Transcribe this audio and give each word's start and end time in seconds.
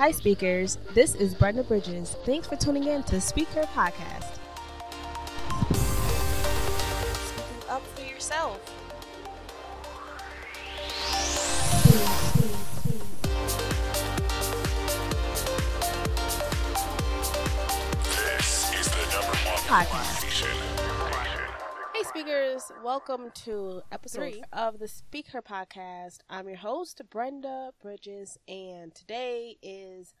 Hi, 0.00 0.12
speakers. 0.12 0.78
This 0.94 1.14
is 1.14 1.34
Brenda 1.34 1.62
Bridges. 1.62 2.16
Thanks 2.24 2.46
for 2.48 2.56
tuning 2.56 2.84
in 2.84 3.02
to 3.02 3.16
Speakher 3.16 3.66
Podcast. 3.66 4.38
Speaking 7.26 7.68
up 7.68 7.82
for 7.94 8.00
yourself. 8.00 8.58
This 18.38 18.72
is 18.80 18.88
the 18.88 19.02
number 19.12 19.36
one 19.44 19.84
Podcast. 19.84 20.69
Speakers. 22.20 22.70
Welcome 22.84 23.30
to 23.46 23.80
episode 23.90 24.18
three 24.18 24.42
of 24.52 24.78
the 24.78 24.84
Speakher 24.84 25.42
Podcast. 25.42 26.18
I'm 26.28 26.48
your 26.48 26.58
host, 26.58 27.00
Brenda 27.08 27.70
Bridges, 27.80 28.36
and 28.46 28.94
today 28.94 29.56
is 29.62 30.12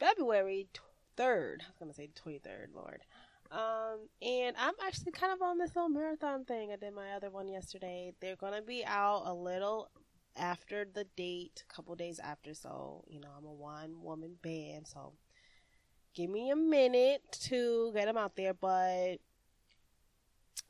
February 0.00 0.66
3rd. 1.16 1.60
I 1.60 1.66
was 1.68 1.76
going 1.78 1.90
to 1.90 1.94
say 1.94 2.10
23rd, 2.12 2.74
Lord. 2.74 3.02
Um, 3.52 4.08
and 4.20 4.56
I'm 4.58 4.74
actually 4.84 5.12
kind 5.12 5.32
of 5.32 5.40
on 5.42 5.58
this 5.58 5.76
little 5.76 5.90
marathon 5.90 6.44
thing. 6.44 6.72
I 6.72 6.76
did 6.76 6.92
my 6.92 7.12
other 7.12 7.30
one 7.30 7.48
yesterday. 7.48 8.12
They're 8.20 8.34
going 8.34 8.54
to 8.54 8.62
be 8.62 8.84
out 8.84 9.22
a 9.26 9.34
little 9.34 9.90
after 10.36 10.84
the 10.92 11.06
date, 11.16 11.62
a 11.70 11.72
couple 11.72 11.94
days 11.94 12.18
after. 12.18 12.52
So, 12.52 13.04
you 13.06 13.20
know, 13.20 13.28
I'm 13.36 13.44
a 13.44 13.52
one 13.52 14.02
woman 14.02 14.34
band. 14.42 14.88
So, 14.88 15.12
give 16.16 16.30
me 16.30 16.50
a 16.50 16.56
minute 16.56 17.22
to 17.44 17.92
get 17.94 18.06
them 18.06 18.16
out 18.16 18.34
there. 18.34 18.54
But 18.54 19.18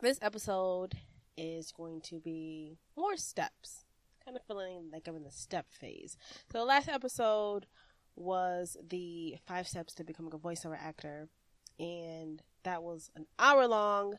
this 0.01 0.19
episode 0.23 0.95
is 1.37 1.73
going 1.73 2.01
to 2.03 2.21
be 2.21 2.79
more 2.97 3.17
steps. 3.17 3.85
Kind 4.25 4.37
of 4.37 4.43
feeling 4.45 4.91
like 4.93 5.09
I'm 5.09 5.17
in 5.17 5.25
the 5.25 5.31
step 5.31 5.67
phase. 5.71 6.17
So, 6.53 6.59
the 6.59 6.65
last 6.65 6.89
episode 6.89 7.67
was 8.15 8.77
the 8.87 9.37
five 9.47 9.67
steps 9.67 9.95
to 9.95 10.05
becoming 10.05 10.33
a 10.35 10.39
voiceover 10.39 10.79
actor. 10.79 11.29
And 11.79 12.43
that 12.65 12.83
was 12.83 13.11
an 13.17 13.27
hour 13.39 13.67
long 13.67 14.17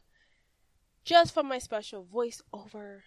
just 1.04 1.34
for 1.34 1.44
my 1.44 1.60
special 1.60 2.06
voiceover 2.06 3.02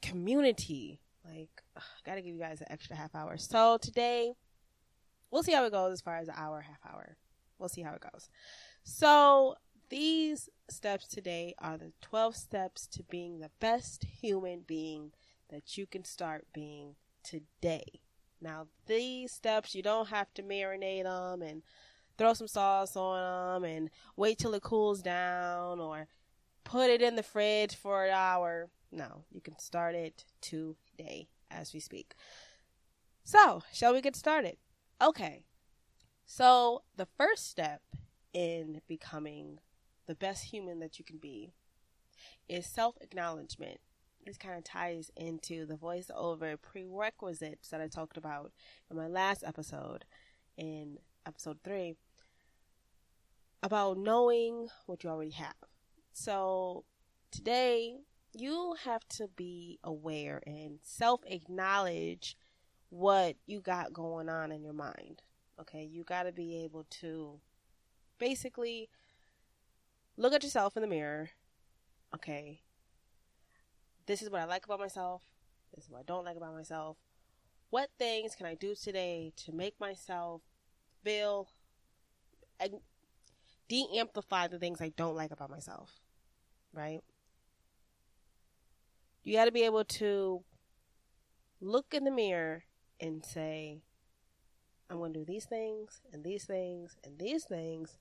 community. 0.00 1.00
Like, 1.24 1.62
ugh, 1.76 1.82
gotta 2.04 2.20
give 2.20 2.34
you 2.34 2.40
guys 2.40 2.60
an 2.60 2.66
extra 2.70 2.96
half 2.96 3.14
hour. 3.14 3.36
So, 3.36 3.78
today, 3.80 4.32
we'll 5.30 5.42
see 5.42 5.52
how 5.52 5.64
it 5.64 5.72
goes 5.72 5.94
as 5.94 6.00
far 6.00 6.16
as 6.16 6.28
an 6.28 6.34
hour, 6.36 6.60
half 6.60 6.80
hour. 6.92 7.16
We'll 7.58 7.68
see 7.68 7.82
how 7.82 7.94
it 7.94 8.02
goes. 8.12 8.28
So, 8.82 9.54
these 9.92 10.48
steps 10.70 11.06
today 11.06 11.54
are 11.58 11.76
the 11.76 11.92
12 12.00 12.34
steps 12.34 12.86
to 12.86 13.02
being 13.02 13.40
the 13.40 13.50
best 13.60 14.04
human 14.22 14.62
being 14.66 15.12
that 15.50 15.76
you 15.76 15.86
can 15.86 16.02
start 16.02 16.46
being 16.54 16.94
today. 17.22 18.00
Now, 18.40 18.68
these 18.86 19.32
steps, 19.32 19.74
you 19.74 19.82
don't 19.82 20.08
have 20.08 20.32
to 20.32 20.42
marinate 20.42 21.02
them 21.02 21.42
and 21.42 21.62
throw 22.16 22.32
some 22.32 22.48
sauce 22.48 22.96
on 22.96 23.60
them 23.60 23.70
and 23.70 23.90
wait 24.16 24.38
till 24.38 24.54
it 24.54 24.62
cools 24.62 25.02
down 25.02 25.78
or 25.78 26.08
put 26.64 26.88
it 26.88 27.02
in 27.02 27.14
the 27.14 27.22
fridge 27.22 27.74
for 27.74 28.06
an 28.06 28.14
hour. 28.14 28.70
No, 28.90 29.24
you 29.30 29.42
can 29.42 29.58
start 29.58 29.94
it 29.94 30.24
today 30.40 31.28
as 31.50 31.74
we 31.74 31.80
speak. 31.80 32.14
So, 33.24 33.62
shall 33.74 33.92
we 33.92 34.00
get 34.00 34.16
started? 34.16 34.56
Okay. 35.02 35.44
So, 36.24 36.82
the 36.96 37.08
first 37.18 37.50
step 37.50 37.82
in 38.32 38.80
becoming 38.88 39.58
the 40.06 40.14
best 40.14 40.44
human 40.44 40.80
that 40.80 40.98
you 40.98 41.04
can 41.04 41.18
be 41.18 41.52
is 42.48 42.66
self 42.66 42.96
acknowledgement. 43.00 43.78
This 44.24 44.38
kind 44.38 44.56
of 44.56 44.64
ties 44.64 45.10
into 45.16 45.66
the 45.66 45.74
voiceover 45.74 46.56
prerequisites 46.60 47.68
that 47.70 47.80
I 47.80 47.88
talked 47.88 48.16
about 48.16 48.52
in 48.90 48.96
my 48.96 49.08
last 49.08 49.42
episode, 49.44 50.04
in 50.56 50.98
episode 51.26 51.58
three, 51.64 51.96
about 53.62 53.98
knowing 53.98 54.68
what 54.86 55.02
you 55.02 55.10
already 55.10 55.32
have. 55.32 55.54
So, 56.12 56.84
today, 57.32 57.96
you 58.34 58.76
have 58.84 59.06
to 59.16 59.28
be 59.34 59.78
aware 59.82 60.42
and 60.46 60.78
self 60.82 61.20
acknowledge 61.26 62.36
what 62.90 63.36
you 63.46 63.60
got 63.60 63.92
going 63.92 64.28
on 64.28 64.52
in 64.52 64.62
your 64.62 64.74
mind. 64.74 65.22
Okay, 65.60 65.84
you 65.84 66.04
got 66.04 66.24
to 66.24 66.32
be 66.32 66.62
able 66.64 66.86
to 67.00 67.40
basically 68.18 68.88
look 70.16 70.32
at 70.32 70.42
yourself 70.42 70.76
in 70.76 70.82
the 70.82 70.88
mirror. 70.88 71.30
Okay, 72.14 72.60
this 74.06 74.22
is 74.22 74.30
what 74.30 74.40
I 74.40 74.44
like 74.44 74.64
about 74.64 74.80
myself. 74.80 75.22
This 75.74 75.84
is 75.84 75.90
what 75.90 76.00
I 76.00 76.04
don't 76.04 76.24
like 76.24 76.36
about 76.36 76.54
myself. 76.54 76.96
What 77.70 77.88
things 77.98 78.34
can 78.34 78.46
I 78.46 78.54
do 78.54 78.74
today 78.74 79.32
to 79.44 79.52
make 79.52 79.80
myself 79.80 80.42
feel 81.02 81.48
and 82.60 82.74
de 83.68 83.86
amplify 83.98 84.46
the 84.46 84.58
things 84.58 84.80
I 84.80 84.92
don't 84.96 85.16
like 85.16 85.30
about 85.30 85.50
myself? 85.50 86.00
Right? 86.74 87.00
You 89.24 89.34
got 89.34 89.46
to 89.46 89.52
be 89.52 89.62
able 89.62 89.84
to 89.84 90.42
look 91.60 91.94
in 91.94 92.04
the 92.04 92.10
mirror 92.10 92.64
and 93.00 93.24
say, 93.24 93.80
I'm 94.90 94.98
going 94.98 95.12
to 95.14 95.20
do 95.20 95.24
these 95.24 95.46
things 95.46 96.02
and 96.12 96.24
these 96.24 96.44
things 96.44 96.96
and 97.04 97.18
these 97.18 97.44
things 97.44 97.98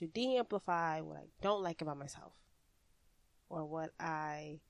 to 0.00 0.06
de 0.06 0.38
amplify 0.38 1.02
what 1.02 1.18
I 1.18 1.26
don't 1.42 1.62
like 1.62 1.82
about 1.82 1.98
myself 1.98 2.32
or 3.50 3.66
what 3.66 3.90
I 4.00 4.60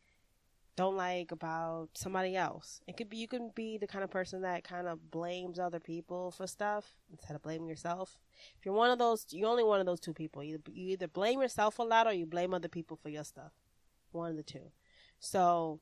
don't 0.74 0.96
like 0.96 1.30
about 1.30 1.90
somebody 1.94 2.36
else. 2.36 2.80
It 2.88 2.96
could 2.96 3.08
be 3.08 3.18
you 3.18 3.28
can 3.28 3.52
be 3.54 3.78
the 3.78 3.86
kind 3.86 4.02
of 4.02 4.10
person 4.10 4.42
that 4.42 4.64
kind 4.64 4.88
of 4.88 5.12
blames 5.12 5.60
other 5.60 5.78
people 5.78 6.32
for 6.32 6.48
stuff 6.48 6.96
instead 7.12 7.36
of 7.36 7.42
blaming 7.42 7.68
yourself. 7.68 8.18
If 8.58 8.66
you're 8.66 8.74
one 8.74 8.90
of 8.90 8.98
those, 8.98 9.24
you're 9.30 9.48
only 9.48 9.62
one 9.62 9.78
of 9.78 9.86
those 9.86 10.00
two 10.00 10.14
people. 10.14 10.42
You 10.42 10.60
you 10.72 10.92
either 10.92 11.06
blame 11.06 11.40
yourself 11.40 11.78
a 11.78 11.84
lot 11.84 12.08
or 12.08 12.12
you 12.12 12.26
blame 12.26 12.52
other 12.52 12.68
people 12.68 12.96
for 12.96 13.08
your 13.08 13.24
stuff. 13.24 13.52
One 14.10 14.30
of 14.30 14.36
the 14.36 14.42
two. 14.42 14.72
So 15.20 15.78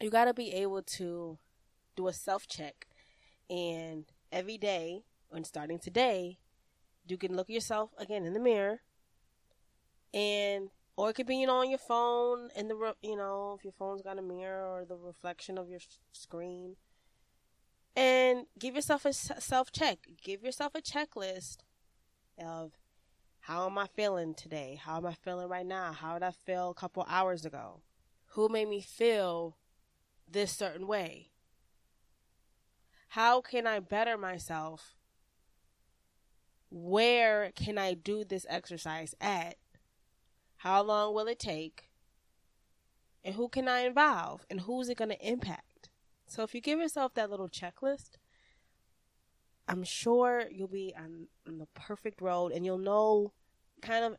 you 0.00 0.08
got 0.08 0.24
to 0.26 0.34
be 0.34 0.50
able 0.54 0.82
to 0.82 1.38
do 1.94 2.08
a 2.08 2.12
self 2.14 2.46
check 2.46 2.86
and 3.50 4.06
every 4.32 4.56
day 4.56 5.02
and 5.30 5.46
starting 5.46 5.78
today 5.78 6.38
you 7.10 7.18
can 7.18 7.36
look 7.36 7.50
at 7.50 7.54
yourself 7.54 7.90
again 7.98 8.24
in 8.24 8.32
the 8.32 8.40
mirror. 8.40 8.80
And 10.12 10.70
or 10.96 11.10
it 11.10 11.14
could 11.14 11.26
be 11.26 11.36
you 11.36 11.46
know 11.46 11.58
on 11.58 11.70
your 11.70 11.78
phone 11.78 12.50
in 12.56 12.68
the 12.68 12.94
you 13.02 13.16
know 13.16 13.56
if 13.58 13.64
your 13.64 13.72
phone's 13.72 14.02
got 14.02 14.18
a 14.18 14.22
mirror 14.22 14.66
or 14.66 14.84
the 14.84 14.96
reflection 14.96 15.58
of 15.58 15.68
your 15.68 15.80
screen. 16.12 16.76
And 17.96 18.46
give 18.58 18.74
yourself 18.74 19.04
a 19.04 19.12
self 19.12 19.72
check 19.72 19.98
give 20.22 20.42
yourself 20.42 20.74
a 20.74 20.80
checklist 20.80 21.58
of 22.38 22.72
how 23.44 23.66
am 23.66 23.78
i 23.78 23.86
feeling 23.86 24.34
today? 24.34 24.78
How 24.82 24.98
am 24.98 25.06
i 25.06 25.14
feeling 25.14 25.48
right 25.48 25.66
now? 25.66 25.92
How 25.92 26.14
did 26.14 26.22
i 26.22 26.30
feel 26.30 26.70
a 26.70 26.74
couple 26.74 27.06
hours 27.08 27.44
ago? 27.44 27.82
Who 28.34 28.48
made 28.48 28.68
me 28.68 28.80
feel 28.80 29.56
this 30.30 30.52
certain 30.52 30.86
way? 30.86 31.30
How 33.08 33.40
can 33.40 33.66
i 33.66 33.80
better 33.80 34.16
myself 34.16 34.94
where 36.70 37.52
can 37.54 37.78
I 37.78 37.94
do 37.94 38.24
this 38.24 38.46
exercise 38.48 39.14
at? 39.20 39.56
How 40.58 40.82
long 40.82 41.14
will 41.14 41.26
it 41.26 41.38
take? 41.38 41.90
And 43.24 43.34
who 43.34 43.48
can 43.48 43.68
I 43.68 43.80
involve? 43.80 44.46
And 44.48 44.60
who's 44.60 44.88
it 44.88 44.96
going 44.96 45.10
to 45.10 45.26
impact? 45.26 45.90
So 46.26 46.42
if 46.42 46.54
you 46.54 46.60
give 46.60 46.78
yourself 46.78 47.14
that 47.14 47.30
little 47.30 47.48
checklist, 47.48 48.12
I'm 49.68 49.84
sure 49.84 50.44
you'll 50.50 50.68
be 50.68 50.94
on, 50.96 51.26
on 51.46 51.58
the 51.58 51.66
perfect 51.74 52.20
road 52.20 52.52
and 52.52 52.64
you'll 52.64 52.78
know 52.78 53.32
kind 53.82 54.04
of 54.04 54.16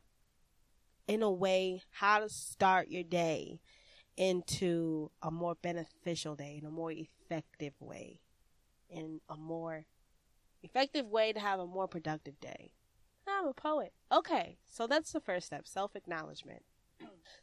in 1.07 1.21
a 1.21 1.31
way 1.31 1.81
how 1.89 2.19
to 2.19 2.29
start 2.29 2.89
your 2.89 3.03
day 3.03 3.59
into 4.17 5.09
a 5.21 5.31
more 5.31 5.55
beneficial 5.55 6.35
day, 6.35 6.57
in 6.61 6.65
a 6.65 6.71
more 6.71 6.91
effective 6.91 7.73
way, 7.79 8.19
in 8.89 9.19
a 9.29 9.35
more 9.35 9.85
effective 10.63 11.07
way 11.07 11.33
to 11.33 11.39
have 11.39 11.59
a 11.59 11.67
more 11.67 11.87
productive 11.87 12.39
day. 12.39 12.71
I'm 13.27 13.47
a 13.47 13.53
poet. 13.53 13.93
Okay, 14.11 14.57
so 14.65 14.87
that's 14.87 15.11
the 15.11 15.19
first 15.19 15.47
step 15.47 15.67
self 15.67 15.95
acknowledgement. 15.95 16.63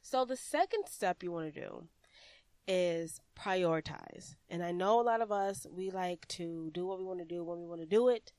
So, 0.03 0.25
the 0.25 0.37
second 0.37 0.85
step 0.87 1.23
you 1.23 1.33
want 1.33 1.53
to 1.53 1.61
do 1.61 1.89
is 2.67 3.21
prioritize. 3.39 4.37
And 4.49 4.63
I 4.63 4.71
know 4.71 5.01
a 5.01 5.03
lot 5.03 5.21
of 5.21 5.33
us, 5.33 5.67
we 5.71 5.91
like 5.91 6.29
to 6.29 6.71
do 6.73 6.87
what 6.87 6.99
we 6.99 7.05
want 7.05 7.19
to 7.21 7.25
do 7.25 7.43
when 7.43 7.59
we 7.59 7.67
want 7.67 7.81
to 7.81 7.87
do 7.87 8.09
it, 8.09 8.33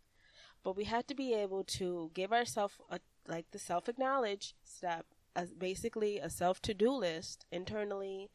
but 0.64 0.78
we 0.78 0.86
have 0.86 1.08
to 1.08 1.16
be 1.16 1.34
able 1.34 1.64
to 1.66 2.12
give 2.14 2.32
ourselves 2.32 2.75
a 2.90 3.00
like 3.28 3.46
the 3.52 3.60
self 3.60 3.88
acknowledge 3.88 4.56
step, 4.64 5.06
as 5.36 5.54
basically 5.54 6.20
a 6.20 6.30
self 6.30 6.62
to 6.62 6.74
do 6.74 6.92
list 6.92 7.46
internally 7.52 8.30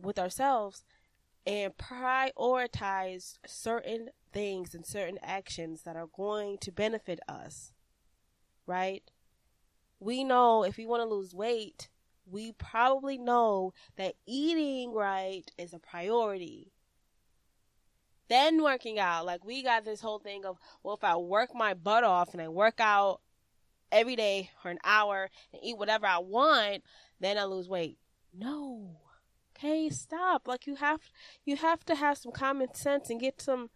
with 0.00 0.18
ourselves 0.18 0.84
and 1.46 1.76
prioritize 1.76 3.38
certain 3.46 4.10
things 4.32 4.74
and 4.74 4.86
certain 4.86 5.18
actions 5.22 5.82
that 5.82 5.96
are 5.96 6.08
going 6.14 6.58
to 6.58 6.70
benefit 6.72 7.20
us, 7.28 7.72
right? 8.66 9.02
We 10.00 10.24
know 10.24 10.62
if 10.64 10.76
we 10.76 10.86
want 10.86 11.02
to 11.02 11.08
lose 11.14 11.34
weight, 11.34 11.88
we 12.26 12.52
probably 12.52 13.18
know 13.18 13.72
that 13.96 14.14
eating 14.26 14.92
right 14.92 15.50
is 15.58 15.72
a 15.72 15.78
priority. 15.78 16.72
then 18.28 18.62
working 18.62 18.98
out. 18.98 19.24
Like 19.26 19.44
we 19.44 19.62
got 19.62 19.84
this 19.84 20.00
whole 20.00 20.18
thing 20.18 20.44
of, 20.44 20.58
well, 20.82 20.94
if 20.94 21.04
I 21.04 21.16
work 21.16 21.54
my 21.54 21.74
butt 21.74 22.04
off 22.04 22.32
and 22.32 22.42
I 22.42 22.48
work 22.48 22.80
out 22.80 23.20
every 23.90 24.16
day 24.16 24.50
for 24.62 24.70
an 24.70 24.78
hour 24.84 25.30
and 25.52 25.62
eat 25.64 25.78
whatever 25.78 26.06
I 26.06 26.18
want, 26.18 26.82
then 27.20 27.38
I 27.38 27.44
lose 27.44 27.68
weight. 27.68 27.98
No. 28.34 28.98
Okay, 29.58 29.88
stop. 29.90 30.46
Like 30.46 30.66
you 30.66 30.76
have 30.76 31.00
you 31.44 31.56
have 31.56 31.84
to 31.86 31.96
have 31.96 32.16
some 32.18 32.32
common 32.32 32.74
sense 32.74 33.10
and 33.10 33.20
get 33.20 33.40
some 33.40 33.70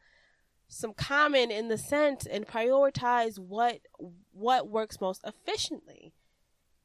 some 0.69 0.95
common 0.95 1.51
in 1.51 1.69
the 1.69 1.77
sense 1.77 2.25
and 2.25 2.47
prioritize 2.47 3.39
what 3.39 3.81
what 4.33 4.69
works 4.69 5.01
most 5.01 5.23
efficiently. 5.25 6.15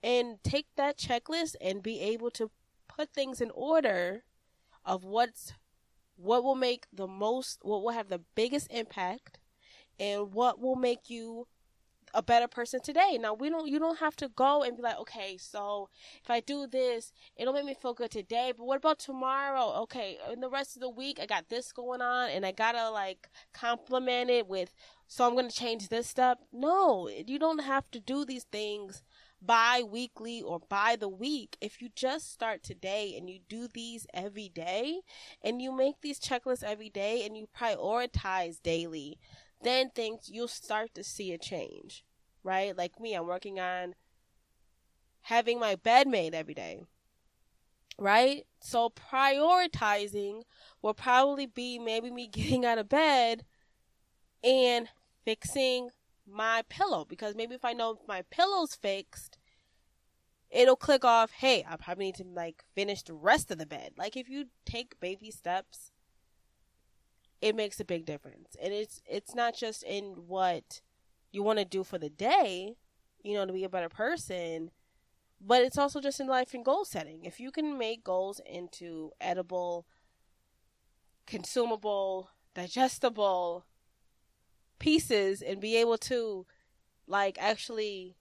And 0.01 0.37
take 0.43 0.67
that 0.77 0.97
checklist 0.97 1.55
and 1.61 1.83
be 1.83 1.99
able 1.99 2.31
to 2.31 2.49
put 2.87 3.13
things 3.13 3.39
in 3.39 3.51
order 3.51 4.23
of 4.83 5.03
what's 5.03 5.53
what 6.15 6.43
will 6.43 6.55
make 6.55 6.85
the 6.91 7.07
most 7.07 7.59
what 7.61 7.83
will 7.83 7.91
have 7.91 8.09
the 8.09 8.21
biggest 8.35 8.67
impact 8.71 9.39
and 9.99 10.33
what 10.33 10.59
will 10.59 10.75
make 10.75 11.09
you 11.09 11.47
a 12.13 12.21
better 12.23 12.47
person 12.47 12.81
today. 12.81 13.17
Now 13.19 13.33
we 13.33 13.49
don't 13.49 13.67
you 13.67 13.79
don't 13.79 13.99
have 13.99 14.15
to 14.17 14.29
go 14.29 14.63
and 14.63 14.75
be 14.75 14.83
like, 14.83 14.99
okay, 14.99 15.37
so 15.37 15.89
if 16.23 16.29
I 16.29 16.39
do 16.39 16.67
this, 16.67 17.11
it'll 17.35 17.53
make 17.53 17.65
me 17.65 17.75
feel 17.75 17.93
good 17.93 18.11
today, 18.11 18.53
but 18.55 18.65
what 18.65 18.77
about 18.77 18.99
tomorrow? 18.99 19.73
Okay, 19.83 20.17
in 20.31 20.39
the 20.39 20.49
rest 20.49 20.75
of 20.75 20.81
the 20.81 20.89
week 20.89 21.19
I 21.21 21.25
got 21.25 21.49
this 21.49 21.71
going 21.71 22.01
on 22.01 22.29
and 22.29 22.45
I 22.45 22.51
gotta 22.51 22.89
like 22.89 23.29
complement 23.53 24.29
it 24.29 24.47
with 24.47 24.73
so 25.07 25.25
I'm 25.25 25.35
gonna 25.35 25.49
change 25.49 25.87
this 25.87 26.07
stuff. 26.07 26.39
No, 26.51 27.09
you 27.09 27.39
don't 27.39 27.63
have 27.63 27.89
to 27.91 27.99
do 27.99 28.25
these 28.25 28.43
things 28.43 29.03
bi 29.41 29.83
weekly 29.83 30.41
or 30.41 30.59
by 30.67 30.95
the 30.95 31.07
week. 31.07 31.57
If 31.61 31.81
you 31.81 31.89
just 31.95 32.31
start 32.31 32.63
today 32.63 33.15
and 33.17 33.29
you 33.29 33.39
do 33.47 33.67
these 33.67 34.07
every 34.13 34.49
day 34.49 35.01
and 35.43 35.61
you 35.61 35.71
make 35.71 36.01
these 36.01 36.19
checklists 36.19 36.63
every 36.63 36.89
day 36.89 37.25
and 37.25 37.37
you 37.37 37.47
prioritize 37.57 38.61
daily, 38.61 39.19
then 39.61 39.89
things 39.89 40.29
you'll 40.31 40.47
start 40.47 40.93
to 40.95 41.03
see 41.03 41.31
a 41.31 41.37
change, 41.37 42.03
right? 42.43 42.77
Like 42.77 42.99
me, 42.99 43.13
I'm 43.13 43.27
working 43.27 43.59
on 43.59 43.95
having 45.21 45.59
my 45.59 45.75
bed 45.75 46.07
made 46.07 46.33
every 46.33 46.53
day, 46.53 46.83
right? 47.97 48.45
So 48.61 48.89
prioritizing 48.89 50.43
will 50.81 50.93
probably 50.93 51.45
be 51.45 51.79
maybe 51.79 52.11
me 52.11 52.27
getting 52.31 52.65
out 52.65 52.77
of 52.77 52.89
bed 52.89 53.43
and 54.43 54.87
fixing 55.25 55.89
my 56.29 56.63
pillow 56.69 57.05
because 57.05 57.35
maybe 57.35 57.55
if 57.55 57.65
I 57.65 57.73
know 57.73 57.99
my 58.07 58.23
pillow's 58.29 58.75
fixed, 58.75 59.37
it'll 60.49 60.75
click 60.75 61.03
off, 61.03 61.31
hey, 61.31 61.65
I 61.67 61.75
probably 61.75 62.05
need 62.05 62.15
to 62.15 62.23
like 62.23 62.63
finish 62.75 63.01
the 63.03 63.13
rest 63.13 63.51
of 63.51 63.57
the 63.57 63.65
bed. 63.65 63.93
Like 63.97 64.15
if 64.15 64.29
you 64.29 64.45
take 64.65 64.99
baby 64.99 65.31
steps 65.31 65.91
it 67.41 67.55
makes 67.55 67.79
a 67.79 67.85
big 67.85 68.05
difference. 68.05 68.55
And 68.61 68.73
it's 68.73 69.01
it's 69.05 69.35
not 69.35 69.55
just 69.55 69.83
in 69.83 70.27
what 70.27 70.81
you 71.31 71.43
want 71.43 71.59
to 71.59 71.65
do 71.65 71.83
for 71.83 71.97
the 71.97 72.09
day, 72.09 72.75
you 73.23 73.33
know, 73.33 73.45
to 73.45 73.53
be 73.53 73.63
a 73.63 73.69
better 73.69 73.89
person, 73.89 74.71
but 75.39 75.61
it's 75.61 75.77
also 75.77 75.99
just 76.01 76.19
in 76.19 76.27
life 76.27 76.53
and 76.53 76.65
goal 76.65 76.85
setting. 76.85 77.25
If 77.25 77.39
you 77.39 77.51
can 77.51 77.77
make 77.77 78.03
goals 78.03 78.41
into 78.45 79.11
edible, 79.21 79.85
consumable, 81.25 82.31
digestible 82.55 83.65
pieces 84.79 85.41
and 85.41 85.59
be 85.59 85.75
able 85.75 85.97
to 85.97 86.45
like 87.07 87.37
actually 87.39 88.15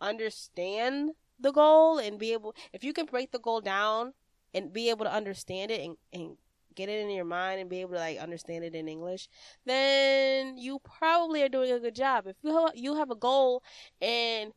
understand 0.00 1.10
the 1.38 1.52
goal 1.52 1.98
and 1.98 2.18
be 2.18 2.32
able 2.32 2.54
if 2.72 2.84
you 2.84 2.92
can 2.92 3.06
break 3.06 3.30
the 3.30 3.38
goal 3.38 3.60
down 3.60 4.12
and 4.52 4.72
be 4.72 4.90
able 4.90 5.04
to 5.04 5.12
understand 5.12 5.70
it 5.70 5.80
and, 5.80 5.96
and 6.12 6.36
get 6.76 6.88
it 6.88 7.00
in 7.00 7.10
your 7.10 7.24
mind 7.24 7.60
and 7.60 7.70
be 7.70 7.80
able 7.80 7.92
to 7.92 7.98
like 7.98 8.18
understand 8.18 8.64
it 8.64 8.74
in 8.74 8.88
English, 8.88 9.28
then 9.64 10.56
you 10.56 10.78
probably 10.80 11.42
are 11.42 11.48
doing 11.48 11.72
a 11.72 11.80
good 11.80 11.96
job. 11.96 12.26
If 12.26 12.36
you 12.42 12.68
you 12.74 12.96
have 12.96 13.10
a 13.10 13.16
goal 13.16 13.62
and 14.00 14.52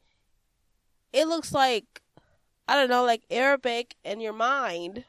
it 1.11 1.27
looks 1.27 1.53
like 1.53 2.01
I 2.67 2.75
don't 2.75 2.89
know, 2.89 3.03
like 3.03 3.23
Arabic 3.31 3.95
in 4.03 4.21
your 4.21 4.33
mind, 4.33 5.05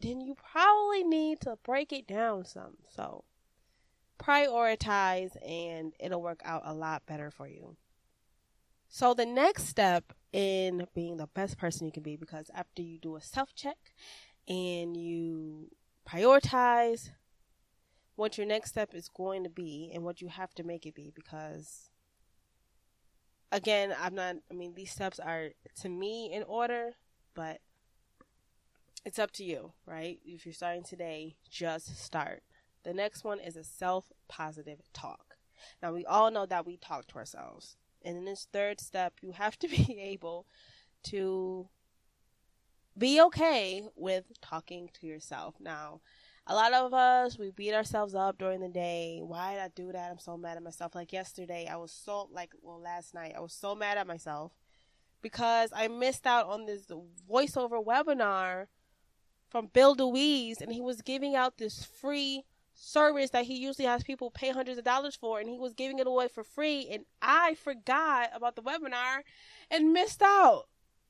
then 0.00 0.20
you 0.20 0.34
probably 0.34 1.04
need 1.04 1.40
to 1.42 1.56
break 1.62 1.92
it 1.92 2.08
down 2.08 2.44
some. 2.44 2.78
So 2.88 3.24
prioritize 4.18 5.36
and 5.46 5.92
it'll 6.00 6.20
work 6.20 6.40
out 6.44 6.62
a 6.64 6.74
lot 6.74 7.06
better 7.06 7.30
for 7.30 7.46
you. 7.46 7.76
So 8.88 9.14
the 9.14 9.26
next 9.26 9.68
step 9.68 10.12
in 10.32 10.86
being 10.94 11.18
the 11.18 11.28
best 11.28 11.58
person 11.58 11.86
you 11.86 11.92
can 11.92 12.02
be 12.02 12.16
because 12.16 12.50
after 12.54 12.82
you 12.82 12.98
do 12.98 13.16
a 13.16 13.20
self 13.20 13.54
check 13.54 13.76
and 14.48 14.96
you 14.96 15.70
prioritize 16.08 17.10
what 18.16 18.38
your 18.38 18.46
next 18.46 18.70
step 18.70 18.94
is 18.94 19.08
going 19.08 19.44
to 19.44 19.50
be 19.50 19.90
and 19.94 20.02
what 20.04 20.20
you 20.20 20.28
have 20.28 20.54
to 20.54 20.64
make 20.64 20.86
it 20.86 20.94
be 20.94 21.12
because 21.14 21.90
again 23.52 23.94
i'm 24.00 24.14
not 24.14 24.36
i 24.50 24.54
mean 24.54 24.74
these 24.74 24.90
steps 24.90 25.18
are 25.18 25.50
to 25.80 25.88
me 25.88 26.32
in 26.32 26.42
order 26.44 26.92
but 27.34 27.60
it's 29.04 29.18
up 29.18 29.30
to 29.30 29.44
you 29.44 29.72
right? 29.86 30.18
If 30.24 30.44
you're 30.44 30.52
starting 30.52 30.82
today 30.82 31.36
just 31.50 31.96
start. 31.96 32.42
The 32.84 32.92
next 32.92 33.24
one 33.24 33.40
is 33.40 33.56
a 33.56 33.64
self 33.64 34.12
positive 34.28 34.80
talk. 34.92 35.36
Now 35.82 35.92
we 35.92 36.04
all 36.04 36.30
know 36.30 36.46
that 36.46 36.66
we 36.66 36.76
talk 36.76 37.06
to 37.08 37.16
ourselves. 37.16 37.76
And 38.02 38.16
in 38.16 38.24
this 38.24 38.46
third 38.52 38.80
step 38.80 39.14
you 39.22 39.32
have 39.32 39.58
to 39.60 39.68
be 39.86 39.98
able 39.98 40.46
to 41.04 41.68
be 42.98 43.20
okay 43.22 43.82
with 43.96 44.24
talking 44.40 44.90
to 45.00 45.06
yourself. 45.06 45.54
Now, 45.60 46.00
a 46.46 46.54
lot 46.54 46.72
of 46.72 46.94
us, 46.94 47.38
we 47.38 47.50
beat 47.50 47.74
ourselves 47.74 48.14
up 48.14 48.38
during 48.38 48.60
the 48.60 48.68
day. 48.68 49.20
Why 49.22 49.52
did 49.54 49.60
I 49.60 49.68
do 49.68 49.92
that? 49.92 50.10
I'm 50.10 50.18
so 50.18 50.36
mad 50.36 50.56
at 50.56 50.62
myself. 50.62 50.94
Like 50.94 51.12
yesterday, 51.12 51.68
I 51.70 51.76
was 51.76 51.92
so, 51.92 52.28
like, 52.32 52.52
well, 52.62 52.80
last 52.80 53.14
night, 53.14 53.34
I 53.36 53.40
was 53.40 53.52
so 53.52 53.74
mad 53.74 53.98
at 53.98 54.06
myself 54.06 54.52
because 55.20 55.70
I 55.74 55.88
missed 55.88 56.26
out 56.26 56.46
on 56.46 56.66
this 56.66 56.90
voiceover 57.30 57.84
webinar 57.84 58.66
from 59.48 59.66
Bill 59.72 59.94
DeWeese, 59.94 60.60
and 60.60 60.72
he 60.72 60.80
was 60.80 61.02
giving 61.02 61.34
out 61.34 61.58
this 61.58 61.84
free 61.84 62.44
service 62.74 63.30
that 63.30 63.44
he 63.44 63.56
usually 63.56 63.86
has 63.86 64.04
people 64.04 64.30
pay 64.30 64.50
hundreds 64.50 64.78
of 64.78 64.84
dollars 64.84 65.16
for, 65.16 65.40
and 65.40 65.48
he 65.48 65.58
was 65.58 65.74
giving 65.74 65.98
it 65.98 66.06
away 66.06 66.28
for 66.28 66.44
free, 66.44 66.88
and 66.90 67.04
I 67.20 67.54
forgot 67.54 68.30
about 68.34 68.56
the 68.56 68.62
webinar 68.62 69.22
and 69.70 69.92
missed 69.92 70.22
out 70.22 70.66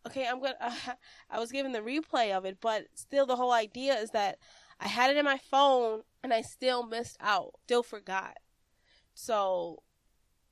okay, 0.09 0.27
I'm 0.27 0.41
gonna. 0.41 0.57
Uh, 0.61 0.93
I 1.31 1.39
was 1.39 1.53
given 1.53 1.73
the 1.73 1.81
replay 1.81 2.33
of 2.33 2.45
it, 2.45 2.59
but 2.61 2.87
still, 2.95 3.27
the 3.27 3.37
whole 3.37 3.53
idea 3.53 3.95
is 3.95 4.11
that 4.11 4.39
I 4.81 4.89
had 4.89 5.11
it 5.11 5.17
in 5.17 5.25
my 5.25 5.39
phone 5.39 6.03
and 6.23 6.33
I 6.33 6.43
still 6.43 6.87
missed 6.87 7.17
out, 7.21 7.55
still 7.65 7.83
forgot. 7.83 8.37
So 9.15 9.83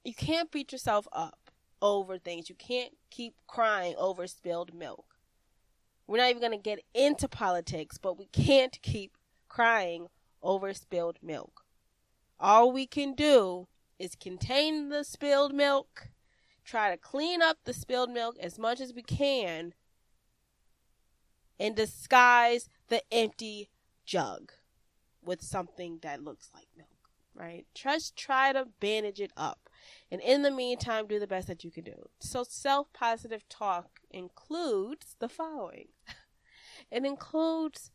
you 0.05 0.15
can't 0.15 0.51
beat 0.51 0.73
yourself 0.73 1.07
up 1.13 1.51
over 1.81 2.19
things. 2.19 2.49
You 2.49 2.57
can't 2.57 2.93
keep 3.11 3.35
crying 3.47 3.95
over 3.97 4.27
spilled 4.27 4.75
milk. 4.75 5.05
We're 6.07 6.19
not 6.19 6.31
even 6.31 6.43
gonna 6.43 6.59
get 6.59 6.81
into 6.95 7.29
politics, 7.29 7.99
but 7.99 8.19
we 8.19 8.27
can't 8.27 8.79
keep 8.83 9.17
crying 9.49 10.09
over 10.43 10.75
spilled 10.75 11.19
milk. 11.23 11.63
All 12.39 12.71
we 12.71 12.87
can 12.87 13.15
do 13.15 13.69
is 13.99 14.15
contain 14.15 14.91
the 14.91 15.05
spilled 15.05 15.55
milk 15.55 16.09
try 16.67 16.91
to 16.91 16.97
clean 16.97 17.41
up 17.41 17.59
the 17.65 17.73
spilled 17.73 18.11
milk 18.11 18.37
as 18.41 18.59
much 18.59 18.81
as 18.81 18.93
we 18.93 19.03
can 19.03 19.73
and 21.59 21.75
disguise 21.75 22.69
the 22.89 23.03
empty 23.13 23.71
jug 24.05 24.53
with 25.23 25.43
something 25.43 25.99
that 26.03 26.23
looks 26.23 26.51
like 26.55 26.67
milk, 26.77 26.89
right? 27.35 27.67
Just 27.75 28.17
try 28.17 28.53
to 28.53 28.67
bandage 28.81 29.21
it 29.21 29.33
up. 29.37 29.71
And 30.11 30.21
in 30.21 30.43
the 30.43 30.51
meantime, 30.51 31.07
do 31.07 31.19
the 31.19 31.27
best 31.27 31.49
that 31.49 31.65
you 31.65 31.71
can 31.71 31.85
do. 31.85 32.09
So, 32.19 32.45
self 32.45 32.93
positive 32.93 33.49
talk 33.49 34.01
includes 34.11 35.17
the 35.19 35.29
following 35.29 35.89
it 36.91 37.05
includes 37.05 37.91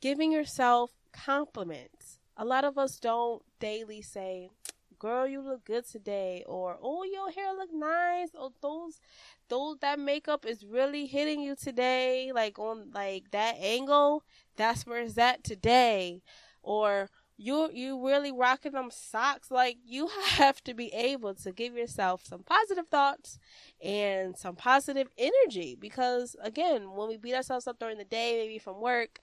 giving 0.00 0.32
yourself 0.32 0.92
compliments. 1.12 2.18
A 2.36 2.44
lot 2.44 2.64
of 2.64 2.78
us 2.78 2.98
don't 2.98 3.42
daily 3.58 4.00
say, 4.00 4.50
girl, 4.98 5.26
you 5.26 5.40
look 5.40 5.64
good 5.64 5.86
today, 5.86 6.44
or 6.46 6.78
oh, 6.82 7.04
your 7.04 7.30
hair 7.30 7.52
look 7.54 7.72
nice, 7.72 8.30
or 8.38 8.50
those, 8.60 9.00
those 9.48 9.78
that 9.78 9.98
makeup 9.98 10.46
is 10.46 10.64
really 10.64 11.06
hitting 11.06 11.40
you 11.40 11.56
today, 11.56 12.32
like 12.34 12.58
on 12.58 12.90
like 12.94 13.30
that 13.32 13.56
angle, 13.60 14.22
that's 14.56 14.86
where 14.86 15.00
it's 15.00 15.18
at 15.18 15.44
today, 15.44 16.22
or 16.62 17.08
you 17.36 17.70
you 17.72 18.04
really 18.04 18.32
rocking 18.32 18.72
them 18.72 18.90
socks 18.90 19.50
like 19.50 19.78
you 19.86 20.08
have 20.30 20.62
to 20.64 20.74
be 20.74 20.88
able 20.88 21.34
to 21.34 21.52
give 21.52 21.74
yourself 21.74 22.24
some 22.24 22.42
positive 22.42 22.88
thoughts 22.88 23.38
and 23.80 24.36
some 24.36 24.56
positive 24.56 25.08
energy 25.16 25.76
because 25.78 26.34
again 26.42 26.90
when 26.90 27.06
we 27.08 27.16
beat 27.16 27.34
ourselves 27.34 27.68
up 27.68 27.78
during 27.78 27.96
the 27.96 28.04
day 28.04 28.36
maybe 28.42 28.58
from 28.58 28.80
work 28.80 29.20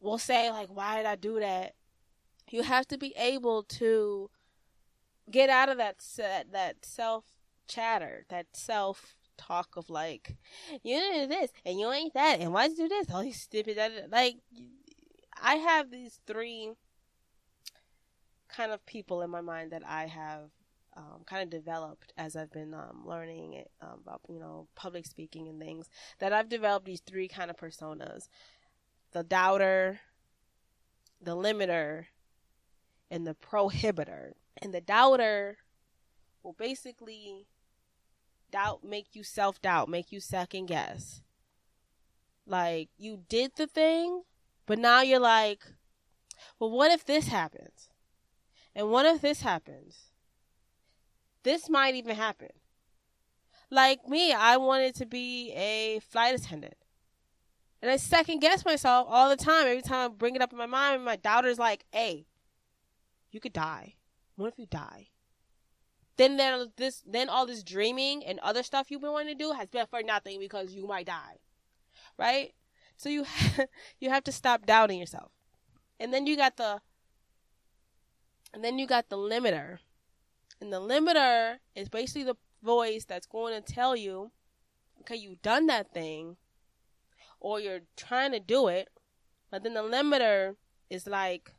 we'll 0.00 0.18
say 0.18 0.50
like 0.50 0.68
why 0.68 0.96
did 0.96 1.06
i 1.06 1.16
do 1.16 1.40
that? 1.40 1.74
You 2.50 2.62
have 2.62 2.86
to 2.88 2.98
be 2.98 3.14
able 3.16 3.62
to 3.64 4.30
get 5.30 5.50
out 5.50 5.68
of 5.68 5.78
that 5.78 6.00
set 6.02 6.52
that 6.52 6.84
self 6.84 7.24
chatter, 7.66 8.24
that 8.28 8.46
self 8.52 9.16
talk 9.36 9.76
of 9.76 9.90
like, 9.90 10.36
you 10.82 11.00
do 11.00 11.26
this 11.26 11.50
and 11.64 11.78
you 11.78 11.90
ain't 11.92 12.14
that, 12.14 12.40
and 12.40 12.52
why 12.52 12.66
you 12.66 12.76
do 12.76 12.88
this? 12.88 13.10
All 13.12 13.22
these 13.22 13.40
stupid 13.40 13.78
like. 14.10 14.36
I 15.42 15.56
have 15.56 15.90
these 15.90 16.20
three 16.26 16.70
kind 18.48 18.72
of 18.72 18.86
people 18.86 19.20
in 19.22 19.30
my 19.30 19.40
mind 19.40 19.72
that 19.72 19.82
I 19.86 20.06
have 20.06 20.50
um, 20.96 21.22
kind 21.26 21.42
of 21.42 21.50
developed 21.50 22.12
as 22.16 22.36
I've 22.36 22.52
been 22.52 22.72
um, 22.72 23.02
learning 23.04 23.54
it, 23.54 23.70
um, 23.80 24.00
about 24.02 24.20
you 24.28 24.38
know 24.38 24.68
public 24.74 25.06
speaking 25.06 25.48
and 25.48 25.58
things. 25.58 25.88
That 26.20 26.32
I've 26.32 26.48
developed 26.48 26.86
these 26.86 27.00
three 27.00 27.28
kind 27.28 27.50
of 27.50 27.56
personas: 27.56 28.28
the 29.12 29.22
doubter, 29.22 30.00
the 31.20 31.36
limiter, 31.36 32.06
and 33.10 33.26
the 33.26 33.34
prohibitor. 33.34 34.32
And 34.60 34.72
the 34.72 34.80
doubter 34.80 35.58
will 36.42 36.52
basically 36.52 37.46
doubt 38.50 38.84
make 38.84 39.14
you 39.14 39.24
self 39.24 39.60
doubt, 39.60 39.88
make 39.88 40.12
you 40.12 40.20
second 40.20 40.66
guess. 40.66 41.22
Like 42.46 42.88
you 42.96 43.20
did 43.28 43.52
the 43.56 43.66
thing, 43.66 44.22
but 44.66 44.78
now 44.78 45.00
you're 45.00 45.18
like, 45.18 45.62
well, 46.58 46.70
what 46.70 46.92
if 46.92 47.04
this 47.04 47.28
happens? 47.28 47.88
And 48.74 48.90
what 48.90 49.06
if 49.06 49.20
this 49.20 49.42
happens? 49.42 50.10
This 51.42 51.68
might 51.68 51.94
even 51.94 52.16
happen. 52.16 52.50
Like 53.70 54.06
me, 54.08 54.32
I 54.32 54.56
wanted 54.56 54.94
to 54.96 55.06
be 55.06 55.52
a 55.52 56.00
flight 56.00 56.34
attendant. 56.34 56.76
And 57.82 57.90
I 57.90 57.96
second 57.96 58.40
guess 58.40 58.64
myself 58.64 59.06
all 59.10 59.28
the 59.28 59.36
time. 59.36 59.66
Every 59.66 59.82
time 59.82 60.10
I 60.10 60.14
bring 60.14 60.36
it 60.36 60.42
up 60.42 60.52
in 60.52 60.58
my 60.58 60.66
mind, 60.66 61.04
my 61.04 61.16
doubter's 61.16 61.58
like, 61.58 61.84
hey, 61.92 62.26
you 63.30 63.40
could 63.40 63.52
die. 63.52 63.94
What 64.36 64.52
if 64.52 64.58
you 64.58 64.66
die? 64.66 65.08
Then 66.16 66.36
this 66.76 67.02
then 67.06 67.28
all 67.28 67.46
this 67.46 67.62
dreaming 67.62 68.24
and 68.24 68.38
other 68.40 68.62
stuff 68.62 68.90
you've 68.90 69.00
been 69.00 69.12
wanting 69.12 69.36
to 69.36 69.44
do 69.44 69.52
has 69.52 69.68
been 69.68 69.86
for 69.86 70.02
nothing 70.02 70.38
because 70.38 70.72
you 70.72 70.86
might 70.86 71.06
die. 71.06 71.38
Right? 72.18 72.54
So 72.96 73.08
you 73.08 73.26
you 74.00 74.10
have 74.10 74.24
to 74.24 74.32
stop 74.32 74.66
doubting 74.66 74.98
yourself. 74.98 75.32
And 75.98 76.12
then 76.12 76.26
you 76.26 76.36
got 76.36 76.56
the 76.56 76.80
and 78.52 78.62
then 78.62 78.78
you 78.78 78.86
got 78.86 79.08
the 79.08 79.16
limiter. 79.16 79.78
And 80.60 80.72
the 80.72 80.80
limiter 80.80 81.56
is 81.74 81.88
basically 81.88 82.24
the 82.24 82.36
voice 82.62 83.04
that's 83.04 83.26
going 83.26 83.60
to 83.60 83.72
tell 83.72 83.96
you, 83.96 84.30
okay, 85.00 85.16
you've 85.16 85.42
done 85.42 85.66
that 85.66 85.92
thing, 85.92 86.36
or 87.40 87.60
you're 87.60 87.80
trying 87.96 88.30
to 88.32 88.40
do 88.40 88.68
it, 88.68 88.88
but 89.50 89.64
then 89.64 89.74
the 89.74 89.82
limiter 89.82 90.54
is 90.88 91.06
like, 91.06 91.52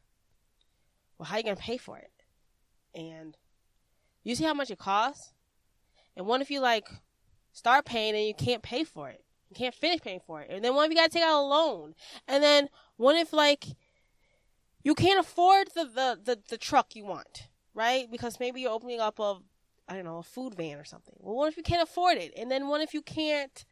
well, 1.18 1.28
how 1.28 1.36
are 1.36 1.40
you 1.40 1.44
to 1.56 1.56
pay 1.56 1.78
for 1.78 1.98
it? 1.98 2.12
And 2.96 3.38
you 4.24 4.36
see 4.36 4.44
how 4.44 4.54
much 4.54 4.72
it 4.72 4.80
costs? 4.80 5.34
And 6.16 6.26
what 6.26 6.42
if 6.42 6.50
you 6.50 6.60
like 6.60 6.88
start 7.52 7.86
paying 7.86 8.16
and 8.16 8.26
you 8.26 8.34
can't 8.34 8.64
pay 8.64 8.84
for 8.84 9.10
it? 9.10 9.24
You 9.50 9.56
can't 9.56 9.76
finish 9.76 10.02
paying 10.02 10.22
for 10.26 10.42
it. 10.42 10.50
And 10.50 10.64
then 10.64 10.74
what 10.74 10.86
if 10.86 10.92
you 10.92 10.98
gotta 10.98 11.10
take 11.10 11.24
out 11.24 11.42
a 11.42 11.46
loan? 11.46 11.94
And 12.28 12.44
then 12.44 12.70
what 12.98 13.16
if 13.16 13.34
like 13.34 13.66
you 14.84 14.96
can't 14.96 15.20
afford 15.20 15.70
the, 15.76 15.86
the, 15.86 16.20
the, 16.24 16.40
the 16.50 16.58
truck 16.58 16.96
you 16.96 17.06
want, 17.06 17.48
right? 17.74 18.10
Because 18.10 18.40
maybe 18.40 18.62
you're 18.62 18.72
opening 18.72 19.00
up 19.00 19.20
a 19.20 19.40
I 19.88 19.94
don't 19.94 20.06
know, 20.06 20.18
a 20.18 20.24
food 20.24 20.56
van 20.56 20.78
or 20.78 20.86
something. 20.86 21.16
Well 21.20 21.36
what 21.36 21.50
if 21.50 21.58
you 21.58 21.64
can't 21.64 21.84
afford 21.84 22.18
it? 22.18 22.34
And 22.38 22.50
then 22.50 22.68
what 22.68 22.82
if 22.82 22.94
you 22.94 23.02
can't 23.02 23.66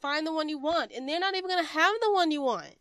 find 0.00 0.26
the 0.26 0.32
one 0.32 0.48
you 0.48 0.58
want? 0.58 0.92
And 0.92 1.08
they're 1.08 1.20
not 1.20 1.34
even 1.34 1.50
gonna 1.50 1.64
have 1.64 1.94
the 2.00 2.12
one 2.12 2.30
you 2.30 2.42
want. 2.42 2.76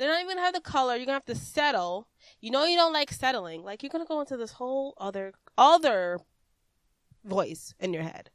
They're 0.00 0.08
not 0.08 0.22
even 0.22 0.36
gonna 0.36 0.46
have 0.46 0.54
the 0.54 0.62
color. 0.62 0.96
You're 0.96 1.04
gonna 1.04 1.16
have 1.16 1.26
to 1.26 1.34
settle. 1.34 2.08
You 2.40 2.50
know 2.50 2.64
you 2.64 2.74
don't 2.74 2.94
like 2.94 3.12
settling. 3.12 3.62
Like 3.62 3.82
you're 3.82 3.90
gonna 3.90 4.06
go 4.06 4.20
into 4.20 4.38
this 4.38 4.52
whole 4.52 4.94
other 4.96 5.34
other 5.58 6.18
voice 7.22 7.74
in 7.78 7.92
your 7.92 8.04
head. 8.04 8.30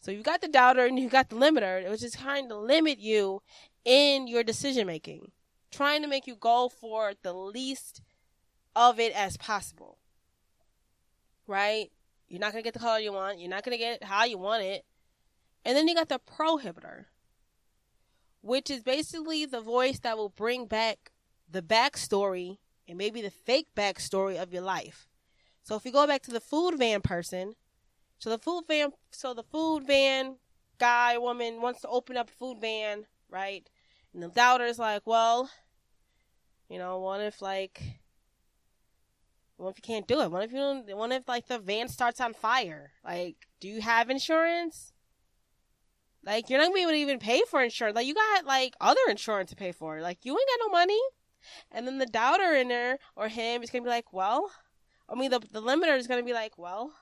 So 0.00 0.10
you 0.12 0.22
got 0.22 0.40
the 0.40 0.48
doubter 0.48 0.86
and 0.86 0.98
you 0.98 1.10
got 1.10 1.28
the 1.28 1.36
limiter, 1.36 1.90
which 1.90 2.02
is 2.02 2.14
trying 2.14 2.48
to 2.48 2.56
limit 2.56 3.00
you 3.00 3.42
in 3.84 4.28
your 4.28 4.42
decision 4.42 4.86
making, 4.86 5.30
trying 5.70 6.00
to 6.00 6.08
make 6.08 6.26
you 6.26 6.36
go 6.36 6.70
for 6.70 7.12
the 7.22 7.34
least 7.34 8.00
of 8.74 8.98
it 8.98 9.12
as 9.14 9.36
possible. 9.36 9.98
Right? 11.46 11.92
You're 12.28 12.40
not 12.40 12.52
gonna 12.52 12.62
get 12.62 12.72
the 12.72 12.80
color 12.80 12.98
you 12.98 13.12
want. 13.12 13.40
You're 13.40 13.50
not 13.50 13.62
gonna 13.62 13.76
get 13.76 13.96
it 13.96 14.04
how 14.04 14.24
you 14.24 14.38
want 14.38 14.62
it. 14.62 14.86
And 15.66 15.76
then 15.76 15.86
you 15.86 15.94
got 15.94 16.08
the 16.08 16.18
prohibitor, 16.18 17.04
which 18.40 18.70
is 18.70 18.82
basically 18.82 19.44
the 19.44 19.60
voice 19.60 19.98
that 20.00 20.16
will 20.16 20.30
bring 20.30 20.66
back 20.66 21.12
the 21.50 21.62
backstory 21.62 22.58
and 22.88 22.96
maybe 22.96 23.22
the 23.22 23.30
fake 23.30 23.68
backstory 23.76 24.40
of 24.40 24.52
your 24.52 24.62
life. 24.62 25.06
So 25.62 25.76
if 25.76 25.84
we 25.84 25.90
go 25.90 26.06
back 26.06 26.22
to 26.22 26.30
the 26.30 26.40
food 26.40 26.78
van 26.78 27.00
person, 27.02 27.54
so 28.18 28.30
the 28.30 28.38
food 28.38 28.64
van, 28.68 28.92
so 29.10 29.34
the 29.34 29.42
food 29.42 29.86
van 29.86 30.36
guy, 30.78 31.18
woman 31.18 31.60
wants 31.60 31.82
to 31.82 31.88
open 31.88 32.16
up 32.16 32.30
a 32.30 32.32
food 32.32 32.60
van, 32.60 33.06
right? 33.28 33.68
And 34.12 34.22
the 34.22 34.28
doubter's 34.28 34.78
like, 34.78 35.06
well, 35.06 35.50
you 36.68 36.78
know, 36.78 36.98
what 36.98 37.20
if 37.20 37.40
like, 37.42 37.82
what 39.56 39.70
if 39.70 39.76
you 39.76 39.82
can't 39.82 40.08
do 40.08 40.20
it? 40.22 40.30
What 40.30 40.44
if 40.44 40.52
you 40.52 40.58
don't, 40.58 40.96
what 40.96 41.12
if 41.12 41.28
like 41.28 41.46
the 41.46 41.58
van 41.58 41.88
starts 41.88 42.20
on 42.20 42.34
fire? 42.34 42.92
Like, 43.04 43.36
do 43.60 43.68
you 43.68 43.80
have 43.80 44.10
insurance? 44.10 44.92
Like, 46.24 46.50
you're 46.50 46.58
not 46.58 46.66
gonna 46.66 46.74
be 46.74 46.82
able 46.82 46.92
to 46.92 46.98
even 46.98 47.18
pay 47.18 47.42
for 47.48 47.62
insurance. 47.62 47.96
Like, 47.96 48.06
you 48.06 48.14
got 48.14 48.44
like 48.44 48.74
other 48.80 49.00
insurance 49.08 49.50
to 49.50 49.56
pay 49.56 49.72
for. 49.72 50.00
Like, 50.00 50.24
you 50.24 50.32
ain't 50.32 50.48
got 50.58 50.66
no 50.66 50.70
money. 50.70 51.00
And 51.72 51.86
then 51.86 51.98
the 51.98 52.06
doubter 52.06 52.54
in 52.54 52.70
her 52.70 52.98
or 53.16 53.28
him 53.28 53.62
is 53.62 53.70
gonna 53.70 53.84
be 53.84 53.90
like, 53.90 54.12
well, 54.12 54.50
I 55.08 55.14
mean, 55.14 55.30
the 55.30 55.40
the 55.40 55.62
limiter 55.62 55.96
is 55.96 56.06
gonna 56.06 56.22
be 56.22 56.34
like, 56.34 56.58
well, 56.58 56.92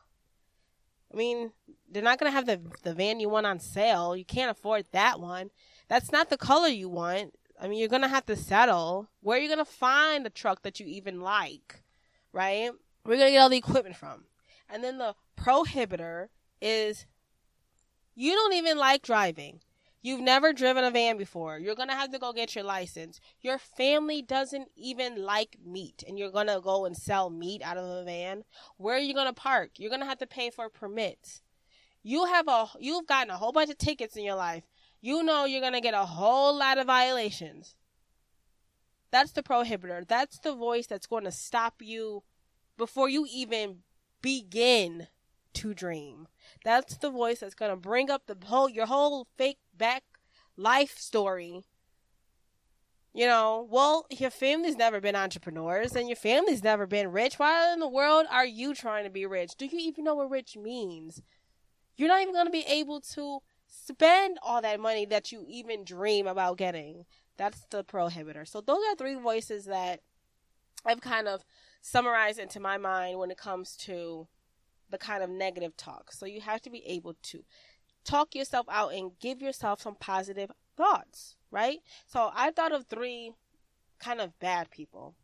I 1.12 1.16
mean, 1.16 1.52
they're 1.90 2.02
not 2.02 2.18
gonna 2.18 2.30
have 2.30 2.46
the 2.46 2.60
the 2.82 2.94
van 2.94 3.20
you 3.20 3.28
want 3.28 3.46
on 3.46 3.58
sale. 3.58 4.16
You 4.16 4.24
can't 4.24 4.50
afford 4.50 4.86
that 4.92 5.20
one. 5.20 5.50
That's 5.88 6.12
not 6.12 6.30
the 6.30 6.36
color 6.36 6.68
you 6.68 6.88
want. 6.88 7.34
I 7.60 7.66
mean, 7.66 7.78
you're 7.78 7.88
gonna 7.88 8.08
have 8.08 8.26
to 8.26 8.36
settle. 8.36 9.08
Where 9.20 9.38
are 9.38 9.40
you 9.40 9.48
gonna 9.48 9.64
find 9.64 10.26
a 10.26 10.30
truck 10.30 10.62
that 10.62 10.78
you 10.78 10.86
even 10.86 11.20
like, 11.20 11.82
right? 12.32 12.70
Where 13.02 13.14
are 13.14 13.18
you 13.18 13.22
gonna 13.22 13.32
get 13.32 13.38
all 13.38 13.48
the 13.48 13.56
equipment 13.56 13.96
from? 13.96 14.24
And 14.68 14.84
then 14.84 14.98
the 14.98 15.14
prohibitor 15.36 16.28
is 16.60 17.06
you 18.18 18.32
don't 18.32 18.54
even 18.54 18.76
like 18.76 19.02
driving. 19.02 19.60
You've 20.02 20.20
never 20.20 20.52
driven 20.52 20.82
a 20.82 20.90
van 20.90 21.16
before. 21.18 21.56
You're 21.56 21.76
going 21.76 21.88
to 21.88 21.94
have 21.94 22.10
to 22.10 22.18
go 22.18 22.32
get 22.32 22.56
your 22.56 22.64
license. 22.64 23.20
Your 23.42 23.58
family 23.58 24.22
doesn't 24.22 24.70
even 24.74 25.22
like 25.22 25.56
meat 25.64 26.02
and 26.06 26.18
you're 26.18 26.32
going 26.32 26.48
to 26.48 26.60
go 26.60 26.84
and 26.84 26.96
sell 26.96 27.30
meat 27.30 27.62
out 27.62 27.76
of 27.76 27.84
a 27.84 28.02
van. 28.02 28.42
Where 28.76 28.96
are 28.96 29.00
you 29.00 29.14
going 29.14 29.28
to 29.28 29.32
park? 29.32 29.70
You're 29.76 29.90
going 29.90 30.00
to 30.00 30.06
have 30.08 30.18
to 30.18 30.26
pay 30.26 30.50
for 30.50 30.68
permits. 30.68 31.42
You 32.02 32.24
have 32.24 32.48
a 32.48 32.66
you've 32.80 33.06
gotten 33.06 33.30
a 33.30 33.36
whole 33.36 33.52
bunch 33.52 33.70
of 33.70 33.78
tickets 33.78 34.16
in 34.16 34.24
your 34.24 34.34
life. 34.34 34.64
You 35.00 35.22
know 35.22 35.44
you're 35.44 35.60
going 35.60 35.74
to 35.74 35.80
get 35.80 35.94
a 35.94 36.04
whole 36.04 36.58
lot 36.58 36.78
of 36.78 36.88
violations. 36.88 37.76
That's 39.12 39.30
the 39.30 39.44
prohibitor. 39.44 40.04
That's 40.06 40.40
the 40.40 40.56
voice 40.56 40.88
that's 40.88 41.06
going 41.06 41.24
to 41.24 41.32
stop 41.32 41.74
you 41.80 42.24
before 42.76 43.08
you 43.08 43.28
even 43.30 43.78
begin 44.22 45.06
to 45.54 45.74
dream. 45.74 46.28
That's 46.64 46.96
the 46.96 47.10
voice 47.10 47.40
that's 47.40 47.54
to 47.54 47.76
bring 47.76 48.10
up 48.10 48.22
the 48.26 48.36
whole 48.46 48.68
your 48.68 48.86
whole 48.86 49.26
fake 49.36 49.58
back 49.76 50.02
life 50.56 50.96
story. 50.98 51.64
You 53.14 53.26
know, 53.26 53.66
well, 53.70 54.06
your 54.10 54.30
family's 54.30 54.76
never 54.76 55.00
been 55.00 55.16
entrepreneurs 55.16 55.96
and 55.96 56.08
your 56.08 56.16
family's 56.16 56.62
never 56.62 56.86
been 56.86 57.10
rich. 57.10 57.38
Why 57.38 57.72
in 57.72 57.80
the 57.80 57.88
world 57.88 58.26
are 58.30 58.46
you 58.46 58.74
trying 58.74 59.04
to 59.04 59.10
be 59.10 59.26
rich? 59.26 59.56
Do 59.56 59.66
you 59.66 59.78
even 59.78 60.04
know 60.04 60.14
what 60.14 60.30
rich 60.30 60.56
means? 60.56 61.22
You're 61.96 62.08
not 62.08 62.22
even 62.22 62.34
to 62.46 62.50
be 62.50 62.64
able 62.68 63.00
to 63.14 63.40
spend 63.66 64.38
all 64.42 64.62
that 64.62 64.78
money 64.78 65.04
that 65.06 65.32
you 65.32 65.44
even 65.48 65.84
dream 65.84 66.26
about 66.26 66.58
getting. 66.58 67.06
That's 67.36 67.64
the 67.70 67.82
prohibitor. 67.82 68.46
So 68.46 68.60
those 68.60 68.82
are 68.88 68.96
three 68.96 69.16
voices 69.16 69.64
that 69.64 70.00
I've 70.84 71.00
kind 71.00 71.28
of 71.28 71.44
summarized 71.80 72.38
into 72.38 72.60
my 72.60 72.78
mind 72.78 73.18
when 73.18 73.30
it 73.30 73.38
comes 73.38 73.76
to 73.78 74.28
the 74.90 74.98
kind 74.98 75.22
of 75.22 75.30
negative 75.30 75.76
talk. 75.76 76.12
So 76.12 76.26
you 76.26 76.40
have 76.40 76.62
to 76.62 76.70
be 76.70 76.84
able 76.86 77.14
to 77.24 77.44
talk 78.04 78.34
yourself 78.34 78.66
out 78.70 78.92
and 78.92 79.12
give 79.20 79.42
yourself 79.42 79.82
some 79.82 79.94
positive 79.94 80.50
thoughts, 80.76 81.36
right? 81.50 81.78
So 82.06 82.30
I 82.34 82.50
thought 82.50 82.72
of 82.72 82.86
three 82.86 83.32
kind 83.98 84.20
of 84.20 84.38
bad 84.38 84.70
people. 84.70 85.14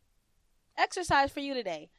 Exercise 0.77 1.31
for 1.31 1.39
you 1.39 1.53
today. 1.53 1.89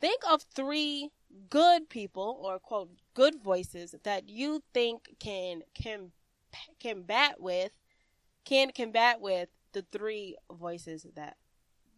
Think 0.00 0.22
of 0.30 0.42
three 0.54 1.10
good 1.50 1.88
people 1.88 2.40
or 2.42 2.58
quote 2.58 2.90
good 3.14 3.42
voices 3.42 3.94
that 4.04 4.28
you 4.28 4.62
think 4.72 5.16
can 5.18 5.62
can 5.74 6.12
combat 6.80 7.40
with 7.40 7.72
can 8.44 8.70
combat 8.70 9.20
with 9.20 9.48
the 9.72 9.84
three 9.90 10.36
voices 10.52 11.06
that 11.16 11.36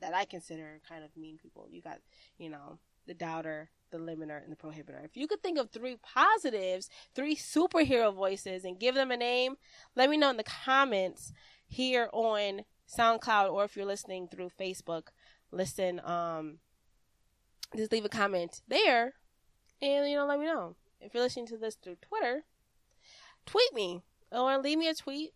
that 0.00 0.14
I 0.14 0.24
consider 0.24 0.80
kind 0.88 1.04
of 1.04 1.16
mean 1.16 1.38
people. 1.38 1.66
You 1.70 1.80
got, 1.80 1.98
you 2.38 2.50
know, 2.50 2.78
the 3.06 3.14
doubter, 3.14 3.70
the 3.90 3.98
limiter, 3.98 4.42
and 4.42 4.52
the 4.52 4.56
prohibitor. 4.56 5.04
If 5.04 5.16
you 5.16 5.26
could 5.26 5.42
think 5.42 5.58
of 5.58 5.70
three 5.70 5.96
positives, 6.02 6.88
three 7.14 7.36
superhero 7.36 8.14
voices, 8.14 8.64
and 8.64 8.78
give 8.78 8.94
them 8.94 9.10
a 9.10 9.16
name, 9.16 9.56
let 9.94 10.10
me 10.10 10.16
know 10.16 10.30
in 10.30 10.36
the 10.36 10.44
comments 10.44 11.32
here 11.66 12.08
on 12.12 12.62
SoundCloud 12.88 13.52
or 13.52 13.64
if 13.64 13.76
you're 13.76 13.86
listening 13.86 14.28
through 14.28 14.50
Facebook, 14.58 15.08
listen, 15.50 16.00
um, 16.04 16.58
just 17.76 17.92
leave 17.92 18.04
a 18.04 18.08
comment 18.08 18.62
there 18.68 19.14
and, 19.82 20.08
you 20.08 20.16
know, 20.16 20.26
let 20.26 20.38
me 20.38 20.46
know. 20.46 20.76
If 21.00 21.14
you're 21.14 21.22
listening 21.22 21.46
to 21.48 21.58
this 21.58 21.76
through 21.76 21.96
Twitter, 22.00 22.44
tweet 23.44 23.72
me 23.74 24.02
or 24.32 24.58
leave 24.58 24.78
me 24.78 24.88
a 24.88 24.94
tweet 24.94 25.32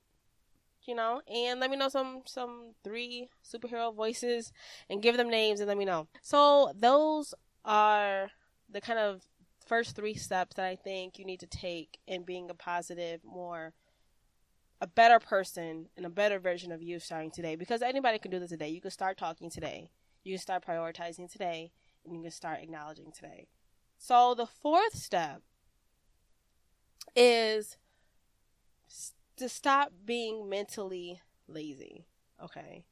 you 0.87 0.95
know, 0.95 1.21
and 1.33 1.61
let 1.61 1.71
me 1.71 1.77
know 1.77 1.89
some 1.89 2.23
some 2.27 2.73
three 2.83 3.29
superhero 3.45 3.95
voices 3.95 4.53
and 4.89 5.03
give 5.03 5.17
them 5.17 5.31
names 5.31 5.61
and 5.61 5.69
let 5.69 5.79
me 5.79 5.85
know. 5.85 6.09
So 6.23 6.73
those 6.77 7.35
are 7.65 8.31
the 8.73 8.81
kind 8.81 8.99
of 8.99 9.23
first 9.67 9.95
three 9.97 10.15
steps 10.15 10.57
that 10.57 10.65
I 10.65 10.77
think 10.77 11.19
you 11.19 11.25
need 11.25 11.41
to 11.41 11.47
take 11.47 11.99
in 12.07 12.25
being 12.25 12.51
a 12.51 12.55
positive, 12.55 13.21
more 13.25 13.73
a 14.81 14.87
better 14.87 15.19
person 15.19 15.87
and 15.97 16.07
a 16.07 16.11
better 16.11 16.39
version 16.39 16.73
of 16.73 16.83
you 16.83 16.99
starting 16.99 17.31
today 17.31 17.55
because 17.55 17.83
anybody 17.83 18.19
can 18.19 18.31
do 18.31 18.39
this 18.39 18.51
today. 18.51 18.69
You 18.69 18.81
can 18.81 18.91
start 18.91 19.19
talking 19.19 19.51
today. 19.51 19.91
You 20.25 20.35
can 20.35 20.41
start 20.41 20.65
prioritizing 20.65 21.31
today 21.31 21.73
and 22.05 22.15
you 22.15 22.23
can 22.23 22.31
start 22.31 22.61
acknowledging 22.63 23.13
today. 23.13 23.47
So 23.99 24.35
the 24.35 24.47
fourth 24.47 24.95
step 24.95 25.43
is 27.15 27.77
to 29.37 29.49
stop 29.49 29.93
being 30.05 30.49
mentally 30.49 31.21
lazy. 31.47 32.07
Okay. 32.43 32.85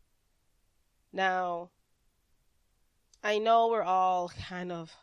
Now, 1.12 1.70
I 3.22 3.38
know 3.38 3.68
we're 3.68 3.82
all 3.82 4.30
kind 4.48 4.70
of 4.70 4.94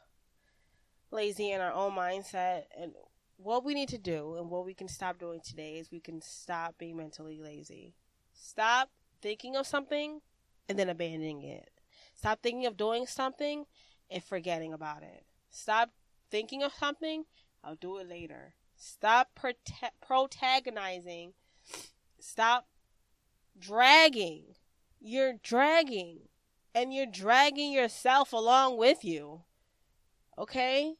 lazy 1.15 1.51
in 1.51 1.61
our 1.61 1.71
own 1.71 1.93
mindset 1.93 2.63
and 2.79 2.93
what 3.37 3.65
we 3.65 3.73
need 3.73 3.89
to 3.89 3.97
do 3.97 4.35
and 4.37 4.49
what 4.49 4.65
we 4.65 4.73
can 4.73 4.87
stop 4.87 5.19
doing 5.19 5.41
today 5.43 5.77
is 5.77 5.91
we 5.91 5.99
can 5.99 6.21
stop 6.21 6.75
being 6.77 6.97
mentally 6.97 7.39
lazy. 7.41 7.95
Stop 8.33 8.89
thinking 9.21 9.55
of 9.55 9.67
something 9.67 10.21
and 10.69 10.77
then 10.77 10.89
abandoning 10.89 11.41
it. 11.41 11.69
Stop 12.15 12.41
thinking 12.41 12.65
of 12.65 12.77
doing 12.77 13.05
something 13.05 13.65
and 14.09 14.23
forgetting 14.23 14.73
about 14.73 15.03
it. 15.03 15.25
Stop 15.49 15.91
thinking 16.29 16.63
of 16.63 16.73
something, 16.73 17.25
I'll 17.63 17.75
do 17.75 17.97
it 17.97 18.07
later. 18.07 18.53
Stop 18.75 19.29
prote- 19.39 19.91
protagonizing. 20.05 21.33
Stop 22.19 22.67
dragging. 23.57 24.55
You're 24.99 25.33
dragging. 25.41 26.21
And 26.73 26.93
you're 26.93 27.05
dragging 27.05 27.71
yourself 27.71 28.33
along 28.33 28.77
with 28.77 29.05
you. 29.05 29.43
Okay? 30.37 30.95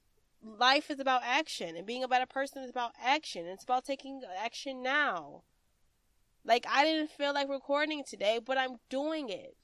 Life 0.45 0.91
is 0.91 0.99
about 0.99 1.23
action 1.23 1.75
and 1.75 1.85
being 1.85 2.03
about 2.03 2.21
a 2.21 2.27
person 2.27 2.63
is 2.63 2.69
about 2.69 2.91
action. 3.03 3.45
It's 3.47 3.63
about 3.63 3.85
taking 3.85 4.21
action 4.37 4.83
now. 4.83 5.43
Like 6.43 6.65
I 6.71 6.83
didn't 6.85 7.09
feel 7.09 7.33
like 7.33 7.49
recording 7.49 8.03
today, 8.03 8.39
but 8.43 8.57
I'm 8.57 8.77
doing 8.89 9.29
it. 9.29 9.57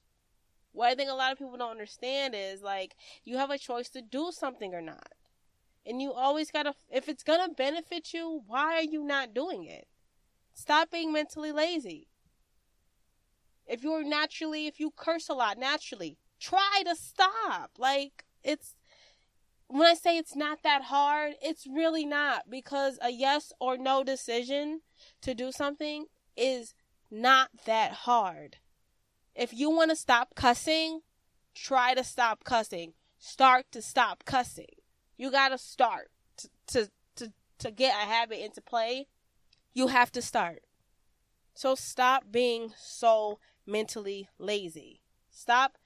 What 0.72 0.90
I 0.90 0.94
think 0.94 1.10
a 1.10 1.14
lot 1.14 1.32
of 1.32 1.38
people 1.38 1.56
don't 1.56 1.70
understand 1.70 2.34
is 2.36 2.62
like 2.62 2.96
you 3.24 3.36
have 3.36 3.50
a 3.50 3.58
choice 3.58 3.88
to 3.90 4.02
do 4.02 4.30
something 4.32 4.74
or 4.74 4.80
not. 4.80 5.12
And 5.86 6.00
you 6.00 6.12
always 6.12 6.50
got 6.50 6.64
to 6.64 6.74
if 6.90 7.08
it's 7.08 7.22
to 7.22 7.48
benefit 7.56 8.12
you, 8.12 8.42
why 8.46 8.76
are 8.76 8.82
you 8.82 9.04
not 9.04 9.34
doing 9.34 9.64
it? 9.64 9.86
Stop 10.54 10.90
being 10.90 11.12
mentally 11.12 11.52
lazy. 11.52 12.08
If 13.66 13.84
you're 13.84 14.04
naturally 14.04 14.66
if 14.66 14.80
you 14.80 14.92
curse 14.94 15.28
a 15.28 15.34
lot 15.34 15.58
naturally, 15.58 16.18
try 16.40 16.82
to 16.84 16.96
stop. 16.96 17.70
Like 17.78 18.24
it's 18.42 18.74
when 19.72 19.88
I 19.88 19.94
say 19.94 20.18
it's 20.18 20.36
not 20.36 20.62
that 20.64 20.82
hard, 20.82 21.32
it's 21.40 21.66
really 21.66 22.04
not 22.04 22.50
because 22.50 22.98
a 23.00 23.08
yes 23.08 23.54
or 23.58 23.78
no 23.78 24.04
decision 24.04 24.82
to 25.22 25.34
do 25.34 25.50
something 25.50 26.04
is 26.36 26.74
not 27.10 27.48
that 27.64 27.92
hard. 27.92 28.58
If 29.34 29.54
you 29.54 29.70
want 29.70 29.88
to 29.88 29.96
stop 29.96 30.34
cussing, 30.34 31.00
try 31.54 31.94
to 31.94 32.04
stop 32.04 32.44
cussing. 32.44 32.92
Start 33.18 33.64
to 33.72 33.80
stop 33.80 34.26
cussing. 34.26 34.74
You 35.16 35.30
got 35.30 35.48
to 35.50 35.58
start 35.58 36.10
to, 36.36 36.48
to 36.66 36.90
to 37.16 37.32
to 37.60 37.70
get 37.70 37.94
a 37.94 38.06
habit 38.06 38.44
into 38.44 38.60
play. 38.60 39.06
You 39.72 39.86
have 39.86 40.12
to 40.12 40.20
start. 40.20 40.64
So 41.54 41.74
stop 41.74 42.24
being 42.30 42.74
so 42.76 43.38
mentally 43.66 44.28
lazy. 44.38 45.00
Stop 45.30 45.78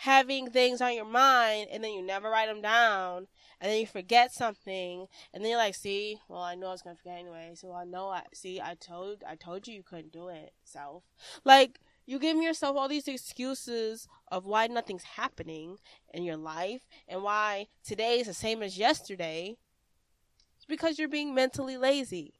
having 0.00 0.50
things 0.50 0.80
on 0.80 0.94
your 0.94 1.04
mind 1.04 1.68
and 1.70 1.82
then 1.82 1.92
you 1.92 2.02
never 2.02 2.30
write 2.30 2.48
them 2.48 2.62
down 2.62 3.26
and 3.60 3.70
then 3.70 3.78
you 3.78 3.86
forget 3.86 4.32
something 4.32 5.06
and 5.32 5.42
then 5.42 5.50
you're 5.50 5.58
like 5.58 5.74
see 5.74 6.18
well 6.28 6.40
i 6.40 6.54
know 6.54 6.68
i 6.68 6.72
was 6.72 6.82
gonna 6.82 6.96
forget 6.96 7.18
anyway 7.18 7.52
so 7.54 7.72
i 7.72 7.84
know 7.84 8.08
i 8.08 8.22
see 8.32 8.60
i 8.60 8.74
told 8.74 9.22
i 9.28 9.34
told 9.34 9.66
you 9.66 9.74
you 9.74 9.82
couldn't 9.82 10.12
do 10.12 10.28
it 10.28 10.52
self 10.64 11.02
like 11.44 11.80
you 12.06 12.18
give 12.18 12.36
yourself 12.38 12.76
all 12.76 12.88
these 12.88 13.08
excuses 13.08 14.08
of 14.28 14.46
why 14.46 14.66
nothing's 14.66 15.02
happening 15.02 15.76
in 16.14 16.22
your 16.22 16.36
life 16.36 16.88
and 17.06 17.22
why 17.22 17.66
today 17.84 18.20
is 18.20 18.26
the 18.26 18.34
same 18.34 18.62
as 18.62 18.78
yesterday 18.78 19.56
it's 20.60 20.66
because 20.66 20.98
you're 20.98 21.08
being 21.08 21.34
mentally 21.34 21.78
lazy. 21.78 22.34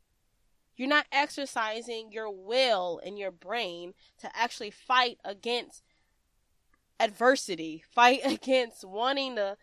You're 0.77 0.91
not 0.91 1.07
exercising 1.11 2.13
your 2.13 2.31
will 2.31 3.01
and 3.03 3.19
your 3.19 3.31
brain 3.31 3.95
to 4.19 4.31
actually 4.37 4.71
fight 4.71 5.17
against 5.25 5.83
adversity, 7.01 7.83
fight 7.91 8.21
against 8.25 8.85
wanting 8.85 9.37
to 9.37 9.57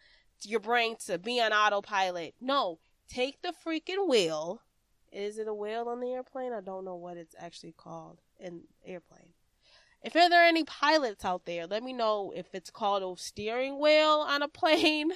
your 0.44 0.60
brain 0.60 0.96
to 1.06 1.18
be 1.18 1.42
on 1.42 1.52
autopilot. 1.52 2.36
No, 2.40 2.80
take 3.10 3.42
the 3.42 3.54
freaking 3.66 4.08
wheel. 4.08 4.62
Is 5.12 5.38
it 5.38 5.48
a 5.48 5.54
wheel 5.54 5.88
on 5.88 6.00
the 6.00 6.12
airplane? 6.12 6.54
I 6.54 6.62
don't 6.62 6.86
know 6.86 6.96
what 6.96 7.18
it's 7.18 7.36
actually 7.40 7.74
called 7.76 8.20
in 8.40 8.64
airplane. 8.86 9.34
If 10.04 10.14
there 10.14 10.32
are 10.32 10.46
any 10.46 10.64
pilots 10.64 11.26
out 11.26 11.46
there, 11.46 11.66
let 11.66 11.82
me 11.84 11.92
know 11.92 12.32
if 12.36 12.54
it's 12.54 12.70
called 12.70 13.02
a 13.02 13.20
steering 13.20 13.80
wheel 13.80 14.26
on 14.28 14.42
a 14.42 14.48
plane. 14.60 15.12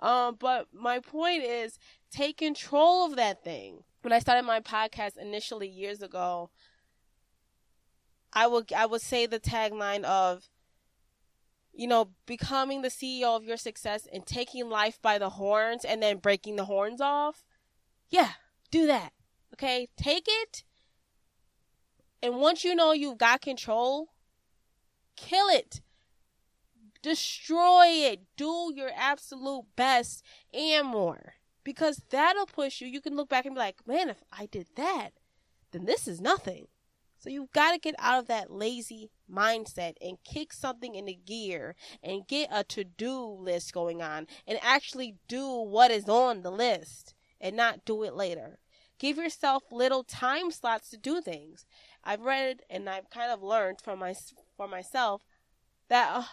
Um, 0.00 0.36
but 0.38 0.68
my 0.72 0.98
point 0.98 1.44
is 1.44 1.78
take 2.10 2.38
control 2.38 3.06
of 3.06 3.16
that 3.16 3.42
thing. 3.42 3.84
When 4.02 4.12
I 4.12 4.18
started 4.18 4.42
my 4.42 4.60
podcast 4.60 5.16
initially 5.16 5.68
years 5.68 6.02
ago, 6.02 6.50
I 8.32 8.46
would 8.46 8.72
I 8.72 8.86
would 8.86 9.02
say 9.02 9.26
the 9.26 9.38
tagline 9.38 10.04
of 10.04 10.48
you 11.72 11.86
know, 11.86 12.10
becoming 12.26 12.82
the 12.82 12.88
CEO 12.88 13.36
of 13.36 13.44
your 13.44 13.56
success 13.56 14.06
and 14.12 14.26
taking 14.26 14.68
life 14.68 15.00
by 15.00 15.18
the 15.18 15.30
horns 15.30 15.84
and 15.84 16.02
then 16.02 16.18
breaking 16.18 16.56
the 16.56 16.66
horns 16.66 17.00
off, 17.00 17.44
yeah, 18.10 18.32
do 18.70 18.86
that. 18.86 19.12
Okay? 19.54 19.88
Take 19.96 20.26
it. 20.28 20.64
And 22.22 22.36
once 22.36 22.64
you 22.64 22.74
know 22.74 22.92
you've 22.92 23.18
got 23.18 23.40
control, 23.40 24.10
kill 25.16 25.48
it. 25.48 25.80
Destroy 27.02 27.86
it. 27.86 28.20
Do 28.36 28.72
your 28.74 28.90
absolute 28.96 29.64
best 29.74 30.22
and 30.54 30.86
more. 30.86 31.34
Because 31.64 32.02
that'll 32.10 32.46
push 32.46 32.80
you. 32.80 32.86
You 32.86 33.00
can 33.00 33.16
look 33.16 33.28
back 33.28 33.44
and 33.44 33.54
be 33.54 33.60
like, 33.60 33.86
man, 33.86 34.08
if 34.08 34.22
I 34.32 34.46
did 34.46 34.68
that, 34.76 35.10
then 35.72 35.84
this 35.84 36.06
is 36.06 36.20
nothing. 36.20 36.66
So 37.22 37.30
you've 37.30 37.52
got 37.52 37.70
to 37.70 37.78
get 37.78 37.94
out 38.00 38.18
of 38.18 38.26
that 38.26 38.50
lazy 38.50 39.08
mindset 39.32 39.94
and 40.00 40.18
kick 40.24 40.52
something 40.52 40.96
into 40.96 41.12
gear 41.12 41.76
and 42.02 42.26
get 42.26 42.48
a 42.50 42.64
to 42.64 42.82
do 42.82 43.16
list 43.16 43.72
going 43.72 44.02
on 44.02 44.26
and 44.44 44.58
actually 44.60 45.14
do 45.28 45.48
what 45.48 45.92
is 45.92 46.08
on 46.08 46.42
the 46.42 46.50
list 46.50 47.14
and 47.40 47.56
not 47.56 47.84
do 47.84 48.02
it 48.02 48.14
later. 48.14 48.58
Give 48.98 49.18
yourself 49.18 49.62
little 49.70 50.02
time 50.02 50.50
slots 50.50 50.90
to 50.90 50.96
do 50.96 51.20
things. 51.20 51.64
I've 52.02 52.22
read 52.22 52.62
and 52.68 52.90
I've 52.90 53.08
kind 53.08 53.30
of 53.30 53.40
learned 53.40 53.80
from 53.80 54.00
my 54.00 54.16
for 54.56 54.66
myself 54.66 55.22
that 55.88 56.10
uh, 56.12 56.24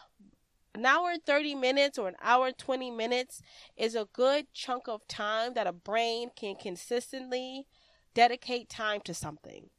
an 0.73 0.87
hour 0.87 1.17
30 1.23 1.53
minutes 1.53 1.99
or 1.99 2.07
an 2.07 2.15
hour 2.19 2.51
20 2.51 2.89
minutes 2.89 3.43
is 3.77 3.93
a 3.93 4.07
good 4.11 4.47
chunk 4.55 4.87
of 4.87 5.07
time 5.07 5.53
that 5.53 5.67
a 5.67 5.71
brain 5.71 6.31
can 6.35 6.55
consistently 6.55 7.67
dedicate 8.15 8.69
time 8.69 9.01
to 9.01 9.13
something 9.13 9.69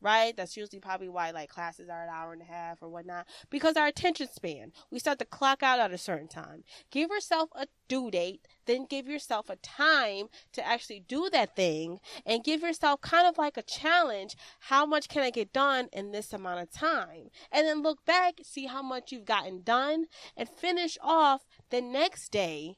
right? 0.00 0.36
That's 0.36 0.56
usually 0.56 0.80
probably 0.80 1.08
why 1.08 1.30
like 1.30 1.48
classes 1.48 1.88
are 1.88 2.02
an 2.02 2.10
hour 2.12 2.32
and 2.32 2.42
a 2.42 2.44
half 2.44 2.82
or 2.82 2.88
whatnot 2.88 3.26
because 3.50 3.76
our 3.76 3.86
attention 3.86 4.28
span. 4.32 4.72
We 4.90 4.98
start 4.98 5.18
to 5.18 5.24
clock 5.24 5.62
out 5.62 5.80
at 5.80 5.92
a 5.92 5.98
certain 5.98 6.28
time. 6.28 6.64
Give 6.90 7.10
yourself 7.10 7.50
a 7.54 7.66
due 7.88 8.10
date, 8.10 8.46
then 8.66 8.86
give 8.88 9.08
yourself 9.08 9.48
a 9.48 9.56
time 9.56 10.26
to 10.52 10.66
actually 10.66 11.00
do 11.00 11.28
that 11.32 11.56
thing 11.56 11.98
and 12.24 12.44
give 12.44 12.62
yourself 12.62 13.00
kind 13.00 13.26
of 13.26 13.38
like 13.38 13.56
a 13.56 13.62
challenge. 13.62 14.36
How 14.60 14.86
much 14.86 15.08
can 15.08 15.22
I 15.22 15.30
get 15.30 15.52
done 15.52 15.88
in 15.92 16.12
this 16.12 16.32
amount 16.32 16.60
of 16.60 16.70
time? 16.70 17.30
And 17.50 17.66
then 17.66 17.82
look 17.82 18.04
back, 18.04 18.34
see 18.42 18.66
how 18.66 18.82
much 18.82 19.10
you've 19.10 19.24
gotten 19.24 19.62
done 19.62 20.06
and 20.36 20.48
finish 20.48 20.96
off 21.02 21.44
the 21.70 21.80
next 21.80 22.30
day 22.30 22.76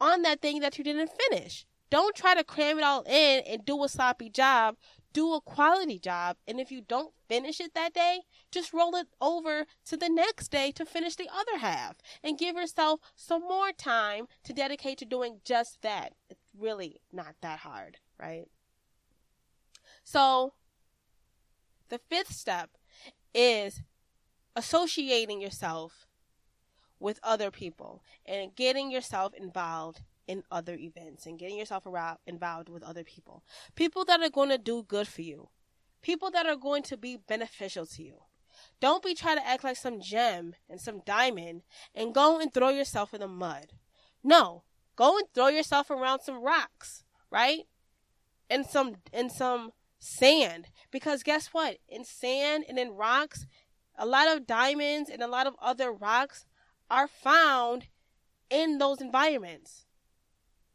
on 0.00 0.22
that 0.22 0.42
thing 0.42 0.60
that 0.60 0.76
you 0.78 0.84
didn't 0.84 1.10
finish. 1.30 1.64
Don't 1.90 2.16
try 2.16 2.34
to 2.34 2.42
cram 2.42 2.78
it 2.78 2.84
all 2.84 3.02
in 3.02 3.42
and 3.46 3.64
do 3.64 3.84
a 3.84 3.88
sloppy 3.88 4.30
job 4.30 4.76
do 5.12 5.34
a 5.34 5.40
quality 5.40 5.98
job. 5.98 6.36
And 6.46 6.60
if 6.60 6.70
you 6.70 6.80
don't 6.80 7.12
finish 7.28 7.60
it 7.60 7.74
that 7.74 7.94
day, 7.94 8.20
just 8.50 8.72
roll 8.72 8.94
it 8.94 9.08
over 9.20 9.66
to 9.86 9.96
the 9.96 10.08
next 10.08 10.50
day 10.50 10.72
to 10.72 10.84
finish 10.84 11.16
the 11.16 11.28
other 11.32 11.58
half 11.58 11.96
and 12.22 12.38
give 12.38 12.56
yourself 12.56 13.00
some 13.14 13.42
more 13.42 13.72
time 13.72 14.26
to 14.44 14.52
dedicate 14.52 14.98
to 14.98 15.04
doing 15.04 15.40
just 15.44 15.82
that. 15.82 16.14
It's 16.28 16.40
really 16.58 17.00
not 17.12 17.34
that 17.40 17.60
hard, 17.60 17.98
right? 18.18 18.46
So, 20.04 20.54
the 21.88 21.98
fifth 21.98 22.32
step 22.32 22.70
is 23.34 23.82
associating 24.56 25.40
yourself 25.40 26.06
with 26.98 27.18
other 27.22 27.50
people 27.50 28.02
and 28.24 28.54
getting 28.54 28.90
yourself 28.90 29.34
involved 29.34 30.02
in 30.26 30.44
other 30.50 30.74
events 30.74 31.26
and 31.26 31.38
getting 31.38 31.58
yourself 31.58 31.86
around, 31.86 32.18
involved 32.26 32.68
with 32.68 32.82
other 32.82 33.04
people. 33.04 33.42
People 33.74 34.04
that 34.04 34.20
are 34.20 34.30
going 34.30 34.50
to 34.50 34.58
do 34.58 34.82
good 34.82 35.08
for 35.08 35.22
you. 35.22 35.48
People 36.00 36.30
that 36.30 36.46
are 36.46 36.56
going 36.56 36.82
to 36.84 36.96
be 36.96 37.16
beneficial 37.16 37.86
to 37.86 38.02
you. 38.02 38.18
Don't 38.80 39.02
be 39.02 39.14
trying 39.14 39.36
to 39.36 39.46
act 39.46 39.64
like 39.64 39.76
some 39.76 40.00
gem 40.00 40.54
and 40.68 40.80
some 40.80 41.00
diamond 41.04 41.62
and 41.94 42.14
go 42.14 42.40
and 42.40 42.52
throw 42.52 42.68
yourself 42.68 43.14
in 43.14 43.20
the 43.20 43.28
mud. 43.28 43.72
No, 44.22 44.64
Go 44.96 45.16
and 45.18 45.26
throw 45.34 45.48
yourself 45.48 45.90
around 45.90 46.20
some 46.20 46.42
rocks, 46.42 47.04
right? 47.30 47.66
And 48.50 48.66
some 48.66 48.96
and 49.12 49.32
some 49.32 49.72
sand 49.98 50.68
because 50.90 51.22
guess 51.22 51.48
what? 51.48 51.78
In 51.88 52.04
sand 52.04 52.64
and 52.68 52.78
in 52.78 52.90
rocks, 52.90 53.46
a 53.96 54.04
lot 54.04 54.28
of 54.28 54.46
diamonds 54.46 55.08
and 55.08 55.22
a 55.22 55.28
lot 55.28 55.46
of 55.46 55.54
other 55.60 55.92
rocks 55.92 56.44
are 56.90 57.08
found 57.08 57.86
in 58.50 58.78
those 58.78 59.00
environments. 59.00 59.86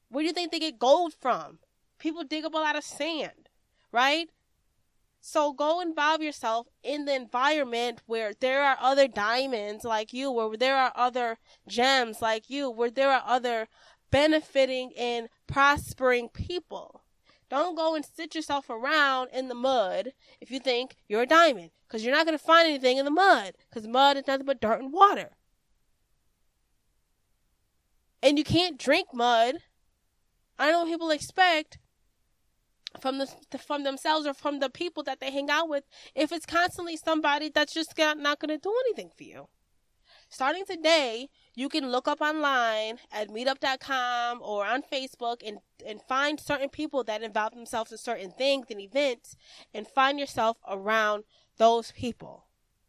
Where 0.10 0.24
do 0.24 0.28
you 0.28 0.34
think 0.34 0.52
they 0.52 0.60
get 0.60 0.80
gold 0.80 1.14
from? 1.20 1.60
People 2.00 2.24
dig 2.24 2.46
up 2.46 2.54
a 2.54 2.58
lot 2.58 2.76
of 2.76 2.84
sand, 2.84 3.50
right? 3.92 4.30
So 5.20 5.52
go 5.52 5.82
involve 5.82 6.22
yourself 6.22 6.68
in 6.84 7.06
the 7.06 7.16
environment 7.16 8.02
where 8.06 8.34
there 8.40 8.64
are 8.64 8.78
other 8.80 9.08
diamonds 9.08 9.84
like 9.84 10.14
you, 10.14 10.32
where 10.32 10.56
there 10.56 10.78
are 10.78 10.94
other 10.96 11.38
gems 11.68 12.22
like 12.22 12.50
you, 12.50 12.70
where 12.70 12.92
there 12.92 13.12
are 13.12 13.24
other 13.26 13.68
benefiting 14.12 14.92
and 14.98 15.28
prospering 15.48 16.30
people. 16.30 17.02
Don't 17.50 17.76
go 17.76 17.96
and 17.96 18.06
sit 18.06 18.36
yourself 18.36 18.70
around 18.70 19.30
in 19.34 19.48
the 19.48 19.56
mud 19.56 20.14
if 20.40 20.52
you 20.52 20.60
think 20.60 20.96
you're 21.08 21.24
a 21.24 21.28
diamond, 21.28 21.72
because 21.88 22.04
you're 22.04 22.16
not 22.16 22.26
going 22.26 22.38
to 22.38 22.44
find 22.44 22.68
anything 22.68 22.98
in 22.98 23.06
the 23.06 23.12
mud, 23.12 23.54
because 23.70 23.88
mud 23.88 24.18
is 24.18 24.28
nothing 24.28 24.46
but 24.46 24.62
dirt 24.62 24.82
and 24.82 24.94
water. 24.94 25.32
And 28.22 28.38
you 28.38 28.44
can't 28.44 28.78
drink 28.78 29.10
mud. 29.14 29.58
I 30.60 30.72
know 30.72 30.80
what 30.80 30.90
people 30.90 31.12
expect 31.12 31.78
from 33.00 33.20
the 33.20 33.28
from 33.58 33.84
themselves 33.84 34.26
or 34.26 34.34
from 34.34 34.60
the 34.60 34.70
people 34.70 35.04
that 35.04 35.20
they 35.20 35.32
hang 35.32 35.50
out 35.50 35.70
with 35.70 35.84
if 36.16 36.32
it's 36.32 36.46
constantly 36.46 36.98
somebody 36.98 37.50
that's 37.50 37.74
just 37.74 37.94
not 37.98 38.40
going 38.40 38.50
to 38.50 38.58
do 38.58 38.74
anything 38.86 39.12
for 39.16 39.24
you. 39.24 39.48
Starting 40.30 40.66
today, 40.66 41.30
you 41.56 41.70
can 41.70 41.90
look 41.90 42.08
up 42.08 42.20
online 42.20 42.98
at 43.14 43.30
meetup.com 43.30 44.42
or 44.42 44.66
on 44.66 44.82
Facebook 44.82 45.38
and, 45.46 45.60
and 45.86 46.02
find 46.02 46.40
certain 46.40 46.68
people 46.68 47.04
that 47.06 47.24
involve 47.24 47.54
themselves 47.54 47.94
in 47.94 47.98
certain 47.98 48.32
things 48.32 48.68
and 48.70 48.82
events 48.82 49.38
and 49.74 49.88
find 49.88 50.20
yourself 50.20 50.58
around 50.68 51.24
those 51.58 51.92
people. 51.94 52.46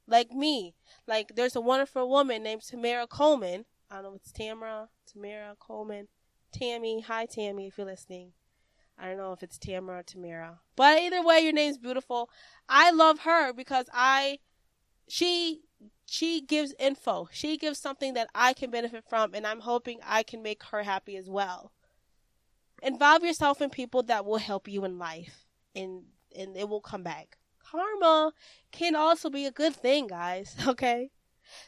Like 0.06 0.32
me. 0.32 0.74
Like 1.06 1.36
there's 1.36 1.54
a 1.54 1.60
wonderful 1.60 2.08
woman 2.08 2.42
named 2.42 2.62
Tamara 2.62 3.06
Coleman. 3.06 3.66
I 3.90 3.96
don't 3.96 4.04
know 4.04 4.14
if 4.14 4.22
it's 4.22 4.32
Tamara, 4.32 4.88
Tamara 5.06 5.54
Coleman. 5.60 6.08
Tammy, 6.52 7.00
hi 7.00 7.26
Tammy 7.26 7.66
if 7.66 7.78
you're 7.78 7.86
listening. 7.86 8.32
I 8.98 9.06
don't 9.06 9.16
know 9.16 9.32
if 9.32 9.42
it's 9.42 9.58
Tamara 9.58 10.00
or 10.00 10.02
Tamara. 10.02 10.60
But 10.74 11.00
either 11.00 11.22
way, 11.22 11.40
your 11.40 11.52
name's 11.52 11.78
beautiful. 11.78 12.30
I 12.68 12.90
love 12.90 13.20
her 13.20 13.52
because 13.52 13.86
I 13.92 14.40
she 15.08 15.60
she 16.06 16.40
gives 16.40 16.74
info. 16.78 17.28
She 17.30 17.56
gives 17.56 17.78
something 17.78 18.14
that 18.14 18.28
I 18.34 18.52
can 18.52 18.70
benefit 18.70 19.04
from, 19.08 19.34
and 19.34 19.46
I'm 19.46 19.60
hoping 19.60 20.00
I 20.04 20.22
can 20.22 20.42
make 20.42 20.62
her 20.64 20.82
happy 20.82 21.16
as 21.16 21.28
well. 21.28 21.72
Involve 22.82 23.22
yourself 23.22 23.60
in 23.60 23.70
people 23.70 24.02
that 24.04 24.24
will 24.24 24.38
help 24.38 24.68
you 24.68 24.84
in 24.84 24.98
life, 24.98 25.46
and 25.74 26.04
and 26.36 26.56
it 26.56 26.68
will 26.68 26.80
come 26.80 27.02
back. 27.02 27.36
Karma 27.64 28.32
can 28.72 28.96
also 28.96 29.30
be 29.30 29.46
a 29.46 29.52
good 29.52 29.76
thing, 29.76 30.08
guys. 30.08 30.56
Okay, 30.66 31.10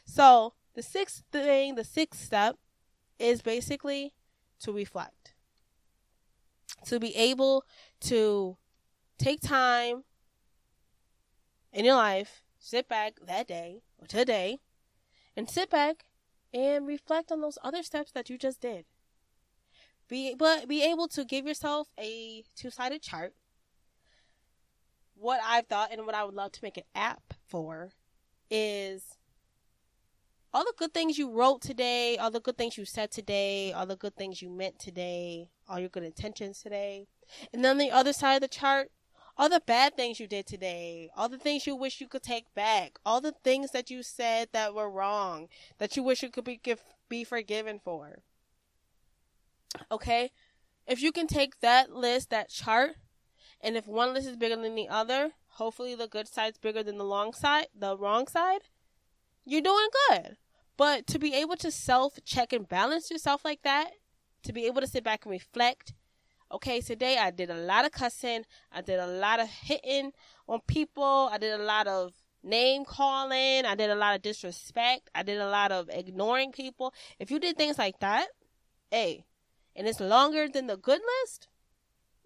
so 0.05 0.53
the 0.73 0.83
sixth 0.83 1.23
thing, 1.31 1.75
the 1.75 1.83
sixth 1.83 2.21
step, 2.21 2.57
is 3.19 3.41
basically 3.41 4.13
to 4.61 4.71
reflect, 4.71 5.33
to 6.85 6.99
be 6.99 7.15
able 7.15 7.65
to 8.01 8.57
take 9.17 9.41
time 9.41 10.03
in 11.73 11.85
your 11.85 11.95
life, 11.95 12.43
sit 12.59 12.87
back 12.87 13.13
that 13.25 13.47
day 13.47 13.81
or 13.97 14.07
today 14.07 14.59
and 15.35 15.49
sit 15.49 15.69
back 15.69 16.05
and 16.53 16.87
reflect 16.87 17.31
on 17.31 17.41
those 17.41 17.57
other 17.63 17.83
steps 17.83 18.11
that 18.11 18.29
you 18.29 18.37
just 18.37 18.61
did. 18.61 18.85
Be 20.07 20.35
but 20.35 20.67
be 20.67 20.83
able 20.83 21.07
to 21.09 21.23
give 21.23 21.45
yourself 21.45 21.87
a 21.97 22.43
two-sided 22.55 23.01
chart. 23.01 23.33
What 25.15 25.39
I've 25.45 25.67
thought 25.67 25.91
and 25.91 26.05
what 26.05 26.15
I 26.15 26.23
would 26.23 26.33
love 26.33 26.51
to 26.53 26.59
make 26.63 26.77
an 26.77 26.83
app 26.93 27.33
for 27.47 27.91
is 28.49 29.17
all 30.53 30.63
the 30.63 30.73
good 30.77 30.93
things 30.93 31.17
you 31.17 31.31
wrote 31.31 31.61
today, 31.61 32.17
all 32.17 32.31
the 32.31 32.39
good 32.39 32.57
things 32.57 32.77
you 32.77 32.85
said 32.85 33.11
today, 33.11 33.71
all 33.71 33.85
the 33.85 33.95
good 33.95 34.15
things 34.15 34.41
you 34.41 34.49
meant 34.49 34.79
today, 34.79 35.49
all 35.69 35.79
your 35.79 35.89
good 35.89 36.03
intentions 36.03 36.61
today. 36.61 37.07
And 37.53 37.63
then 37.63 37.77
the 37.77 37.91
other 37.91 38.13
side 38.13 38.35
of 38.35 38.41
the 38.41 38.47
chart, 38.47 38.91
all 39.37 39.49
the 39.49 39.61
bad 39.65 39.95
things 39.95 40.19
you 40.19 40.27
did 40.27 40.45
today, 40.45 41.09
all 41.15 41.29
the 41.29 41.37
things 41.37 41.65
you 41.65 41.75
wish 41.75 42.01
you 42.01 42.07
could 42.07 42.23
take 42.23 42.53
back, 42.53 42.99
all 43.05 43.21
the 43.21 43.33
things 43.43 43.71
that 43.71 43.89
you 43.89 44.03
said 44.03 44.49
that 44.51 44.75
were 44.75 44.89
wrong, 44.89 45.47
that 45.77 45.95
you 45.95 46.03
wish 46.03 46.21
you 46.21 46.29
could 46.29 46.43
be 46.43 46.59
give, 46.61 46.83
be 47.07 47.23
forgiven 47.23 47.79
for. 47.81 48.19
Okay? 49.89 50.31
If 50.85 51.01
you 51.01 51.13
can 51.13 51.27
take 51.27 51.61
that 51.61 51.93
list, 51.93 52.29
that 52.29 52.49
chart, 52.49 52.95
and 53.61 53.77
if 53.77 53.87
one 53.87 54.13
list 54.13 54.27
is 54.27 54.35
bigger 54.35 54.57
than 54.57 54.75
the 54.75 54.89
other, 54.89 55.31
hopefully 55.47 55.95
the 55.95 56.07
good 56.07 56.27
side's 56.27 56.57
bigger 56.57 56.83
than 56.83 56.97
the 56.97 57.05
long 57.05 57.33
side, 57.33 57.67
the 57.73 57.97
wrong 57.97 58.27
side, 58.27 58.61
you're 59.45 59.61
doing 59.61 59.87
good. 60.09 60.37
But 60.77 61.07
to 61.07 61.19
be 61.19 61.33
able 61.33 61.57
to 61.57 61.71
self 61.71 62.19
check 62.25 62.53
and 62.53 62.67
balance 62.67 63.11
yourself 63.11 63.45
like 63.45 63.61
that, 63.63 63.91
to 64.43 64.53
be 64.53 64.65
able 64.65 64.81
to 64.81 64.87
sit 64.87 65.03
back 65.03 65.25
and 65.25 65.31
reflect 65.31 65.93
Okay, 66.53 66.81
today 66.81 67.17
I 67.17 67.31
did 67.31 67.49
a 67.49 67.55
lot 67.55 67.85
of 67.85 67.93
cussing. 67.93 68.43
I 68.73 68.81
did 68.81 68.99
a 68.99 69.07
lot 69.07 69.39
of 69.39 69.47
hitting 69.47 70.11
on 70.49 70.59
people. 70.67 71.29
I 71.31 71.37
did 71.37 71.57
a 71.57 71.63
lot 71.63 71.87
of 71.87 72.11
name 72.43 72.83
calling. 72.83 73.65
I 73.65 73.73
did 73.75 73.89
a 73.89 73.95
lot 73.95 74.15
of 74.15 74.21
disrespect. 74.21 75.09
I 75.15 75.23
did 75.23 75.39
a 75.39 75.49
lot 75.49 75.71
of 75.71 75.89
ignoring 75.89 76.51
people. 76.51 76.93
If 77.19 77.31
you 77.31 77.39
did 77.39 77.55
things 77.55 77.77
like 77.77 77.99
that, 77.99 78.27
hey, 78.89 79.23
and 79.77 79.87
it's 79.87 80.01
longer 80.01 80.49
than 80.49 80.67
the 80.67 80.75
good 80.75 80.99
list, 81.21 81.47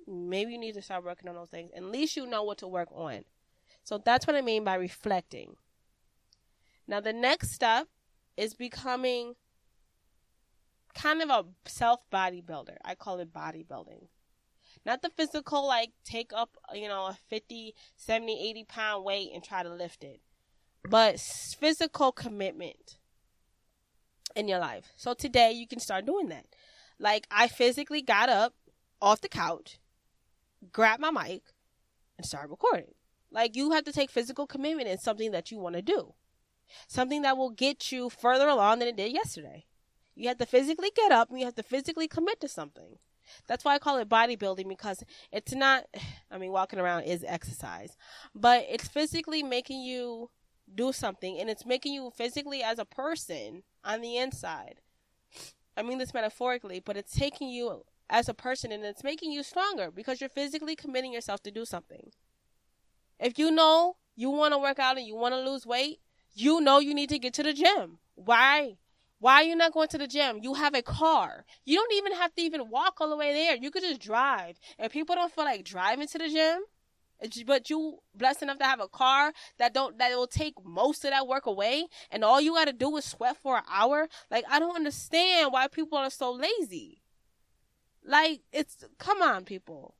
maybe 0.07 0.53
you 0.53 0.57
need 0.57 0.73
to 0.73 0.81
start 0.81 1.03
working 1.03 1.29
on 1.29 1.35
those 1.35 1.49
things. 1.49 1.69
At 1.75 1.83
least 1.83 2.17
you 2.17 2.25
know 2.25 2.41
what 2.41 2.57
to 2.59 2.67
work 2.67 2.89
on. 2.91 3.25
So 3.83 3.99
that's 3.99 4.25
what 4.25 4.35
I 4.35 4.41
mean 4.41 4.63
by 4.63 4.73
reflecting. 4.73 5.55
Now, 6.87 6.99
the 6.99 7.13
next 7.13 7.51
step 7.51 7.87
is 8.37 8.53
becoming 8.53 9.35
kind 10.93 11.21
of 11.21 11.29
a 11.29 11.69
self 11.69 11.99
bodybuilder. 12.11 12.77
I 12.83 12.95
call 12.95 13.19
it 13.19 13.33
bodybuilding. 13.33 14.07
Not 14.85 15.01
the 15.01 15.09
physical, 15.09 15.65
like 15.67 15.91
take 16.03 16.31
up, 16.33 16.57
you 16.73 16.87
know, 16.87 17.05
a 17.05 17.17
50, 17.27 17.73
70, 17.95 18.49
80 18.49 18.63
pound 18.65 19.03
weight 19.03 19.31
and 19.33 19.43
try 19.43 19.63
to 19.63 19.73
lift 19.73 20.03
it, 20.03 20.21
but 20.87 21.19
physical 21.19 22.11
commitment 22.11 22.97
in 24.35 24.47
your 24.47 24.59
life. 24.59 24.93
So 24.95 25.13
today 25.13 25.51
you 25.51 25.67
can 25.67 25.79
start 25.79 26.05
doing 26.05 26.29
that. 26.29 26.45
Like 26.99 27.25
I 27.31 27.47
physically 27.47 28.01
got 28.01 28.29
up 28.29 28.53
off 29.01 29.21
the 29.21 29.29
couch, 29.29 29.79
grabbed 30.71 31.01
my 31.01 31.11
mic, 31.11 31.43
and 32.17 32.25
started 32.25 32.49
recording. 32.49 32.93
Like 33.31 33.55
you 33.55 33.71
have 33.71 33.85
to 33.85 33.91
take 33.91 34.11
physical 34.11 34.45
commitment 34.45 34.87
in 34.87 34.97
something 34.97 35.31
that 35.31 35.51
you 35.51 35.59
want 35.59 35.75
to 35.75 35.81
do. 35.81 36.13
Something 36.87 37.21
that 37.23 37.37
will 37.37 37.49
get 37.49 37.91
you 37.91 38.09
further 38.09 38.47
along 38.47 38.79
than 38.79 38.87
it 38.87 38.97
did 38.97 39.13
yesterday. 39.13 39.65
You 40.15 40.27
have 40.29 40.37
to 40.37 40.45
physically 40.45 40.91
get 40.95 41.11
up 41.11 41.29
and 41.29 41.39
you 41.39 41.45
have 41.45 41.55
to 41.55 41.63
physically 41.63 42.07
commit 42.07 42.39
to 42.41 42.47
something. 42.47 42.97
That's 43.47 43.65
why 43.65 43.75
I 43.75 43.79
call 43.79 43.97
it 43.97 44.09
bodybuilding 44.09 44.67
because 44.67 45.03
it's 45.31 45.53
not, 45.53 45.85
I 46.31 46.37
mean, 46.37 46.51
walking 46.51 46.79
around 46.79 47.03
is 47.03 47.23
exercise, 47.27 47.97
but 48.33 48.65
it's 48.69 48.87
physically 48.87 49.43
making 49.43 49.81
you 49.81 50.29
do 50.73 50.91
something 50.91 51.39
and 51.39 51.49
it's 51.49 51.65
making 51.65 51.93
you 51.93 52.11
physically 52.15 52.63
as 52.63 52.79
a 52.79 52.85
person 52.85 53.63
on 53.83 54.01
the 54.01 54.17
inside. 54.17 54.81
I 55.77 55.83
mean 55.83 55.97
this 55.97 56.13
metaphorically, 56.13 56.79
but 56.79 56.97
it's 56.97 57.15
taking 57.15 57.49
you 57.49 57.83
as 58.09 58.29
a 58.29 58.33
person 58.33 58.71
and 58.71 58.83
it's 58.83 59.03
making 59.03 59.31
you 59.31 59.43
stronger 59.43 59.91
because 59.91 60.21
you're 60.21 60.29
physically 60.29 60.75
committing 60.75 61.11
yourself 61.11 61.43
to 61.43 61.51
do 61.51 61.65
something. 61.65 62.11
If 63.19 63.37
you 63.37 63.51
know 63.51 63.97
you 64.15 64.29
want 64.29 64.53
to 64.53 64.57
work 64.57 64.79
out 64.79 64.97
and 64.97 65.05
you 65.05 65.15
want 65.15 65.33
to 65.33 65.39
lose 65.39 65.65
weight, 65.65 65.99
you 66.35 66.61
know 66.61 66.79
you 66.79 66.93
need 66.93 67.09
to 67.09 67.19
get 67.19 67.33
to 67.35 67.43
the 67.43 67.53
gym. 67.53 67.97
Why? 68.15 68.77
Why 69.19 69.35
are 69.35 69.43
you 69.43 69.55
not 69.55 69.73
going 69.73 69.87
to 69.87 69.97
the 69.97 70.07
gym? 70.07 70.39
You 70.41 70.53
have 70.55 70.75
a 70.75 70.81
car. 70.81 71.45
You 71.63 71.77
don't 71.77 71.93
even 71.93 72.13
have 72.13 72.35
to 72.35 72.41
even 72.41 72.69
walk 72.69 72.97
all 72.99 73.09
the 73.09 73.15
way 73.15 73.33
there. 73.33 73.55
You 73.55 73.71
could 73.71 73.81
just 73.81 74.01
drive. 74.01 74.59
And 74.77 74.91
people 74.91 75.15
don't 75.15 75.33
feel 75.33 75.45
like 75.45 75.63
driving 75.63 76.07
to 76.07 76.17
the 76.17 76.29
gym, 76.29 76.63
eh, 77.21 77.43
but 77.47 77.69
you 77.69 77.99
blessed 78.13 78.43
enough 78.43 78.59
to 78.59 78.65
have 78.65 78.81
a 78.81 78.89
car 78.89 79.31
that 79.57 79.73
don't 79.73 79.97
that 79.97 80.11
will 80.11 80.27
take 80.27 80.53
most 80.63 81.05
of 81.05 81.11
that 81.11 81.27
work 81.27 81.45
away, 81.45 81.87
and 82.11 82.23
all 82.23 82.41
you 82.41 82.53
got 82.53 82.65
to 82.65 82.73
do 82.73 82.95
is 82.97 83.05
sweat 83.05 83.37
for 83.37 83.57
an 83.57 83.63
hour. 83.71 84.09
Like 84.29 84.43
I 84.49 84.59
don't 84.59 84.75
understand 84.75 85.53
why 85.53 85.67
people 85.69 85.97
are 85.97 86.09
so 86.09 86.31
lazy. 86.31 87.01
Like 88.03 88.41
it's 88.51 88.83
come 88.99 89.21
on, 89.21 89.45
people. 89.45 89.95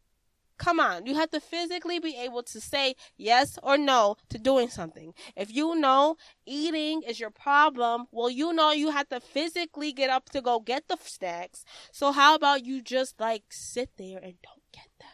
Come 0.58 0.80
on, 0.80 1.06
you 1.06 1.16
have 1.16 1.32
to 1.32 1.42
physically 1.42 2.00
be 2.00 2.16
able 2.18 2.42
to 2.44 2.62
say 2.62 2.96
yes 3.18 3.60
or 3.62 3.78
no 3.78 4.16
to 4.30 4.38
doing 4.38 4.70
something. 4.70 5.14
If 5.36 5.54
you 5.54 5.76
know 5.76 6.16
eating 6.46 7.02
is 7.04 7.20
your 7.20 7.30
problem, 7.30 8.08
well, 8.12 8.30
you 8.30 8.54
know 8.54 8.72
you 8.72 8.92
have 8.92 9.10
to 9.10 9.20
physically 9.20 9.92
get 9.92 10.10
up 10.10 10.30
to 10.30 10.42
go 10.42 10.60
get 10.60 10.88
the 10.88 10.98
snacks. 11.02 11.66
So 11.92 12.14
how 12.14 12.36
about 12.36 12.66
you 12.66 12.82
just 12.82 13.20
like 13.20 13.44
sit 13.50 13.90
there 13.98 14.20
and 14.20 14.36
don't 14.42 14.64
get 14.72 14.88
them? 15.00 15.10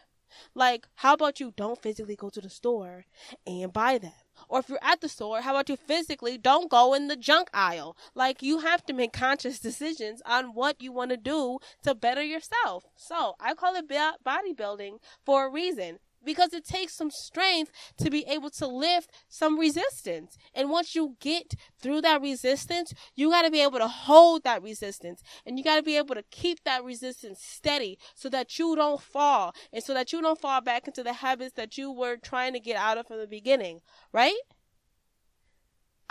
Like, 0.54 0.86
how 0.96 1.14
about 1.14 1.40
you 1.40 1.52
don't 1.56 1.80
physically 1.80 2.16
go 2.16 2.30
to 2.30 2.40
the 2.40 2.50
store 2.50 3.06
and 3.46 3.72
buy 3.72 3.98
them? 3.98 4.12
Or 4.48 4.60
if 4.60 4.68
you're 4.68 4.78
at 4.82 5.00
the 5.00 5.08
store, 5.08 5.40
how 5.40 5.52
about 5.52 5.68
you 5.68 5.76
physically 5.76 6.38
don't 6.38 6.70
go 6.70 6.94
in 6.94 7.08
the 7.08 7.16
junk 7.16 7.48
aisle? 7.52 7.96
Like 8.14 8.42
you 8.42 8.60
have 8.60 8.84
to 8.86 8.92
make 8.92 9.12
conscious 9.26 9.58
decisions 9.58 10.22
on 10.24 10.54
what 10.54 10.80
you 10.80 10.92
want 10.92 11.10
to 11.10 11.16
do 11.16 11.58
to 11.82 11.94
better 11.94 12.22
yourself. 12.22 12.84
So 12.96 13.34
I 13.40 13.54
call 13.54 13.74
it 13.76 13.88
bodybuilding 13.88 14.98
for 15.24 15.46
a 15.46 15.50
reason 15.50 15.98
because 16.24 16.52
it 16.52 16.64
takes 16.64 16.94
some 16.94 17.10
strength 17.10 17.70
to 17.98 18.10
be 18.10 18.24
able 18.28 18.50
to 18.50 18.66
lift 18.66 19.10
some 19.28 19.58
resistance. 19.58 20.36
And 20.54 20.70
once 20.70 20.94
you 20.94 21.16
get 21.20 21.54
through 21.80 22.02
that 22.02 22.20
resistance, 22.20 22.92
you 23.14 23.30
got 23.30 23.42
to 23.42 23.50
be 23.50 23.62
able 23.62 23.78
to 23.78 23.88
hold 23.88 24.44
that 24.44 24.62
resistance 24.62 25.22
and 25.46 25.58
you 25.58 25.64
got 25.64 25.76
to 25.76 25.82
be 25.82 25.96
able 25.96 26.14
to 26.14 26.24
keep 26.30 26.64
that 26.64 26.84
resistance 26.84 27.40
steady 27.42 27.98
so 28.14 28.28
that 28.28 28.58
you 28.58 28.76
don't 28.76 29.00
fall 29.00 29.54
and 29.72 29.82
so 29.82 29.94
that 29.94 30.12
you 30.12 30.20
don't 30.20 30.40
fall 30.40 30.60
back 30.60 30.86
into 30.86 31.02
the 31.02 31.14
habits 31.14 31.54
that 31.54 31.76
you 31.76 31.90
were 31.90 32.16
trying 32.16 32.52
to 32.52 32.60
get 32.60 32.76
out 32.76 32.98
of 32.98 33.06
from 33.06 33.18
the 33.18 33.26
beginning, 33.26 33.80
right? 34.12 34.34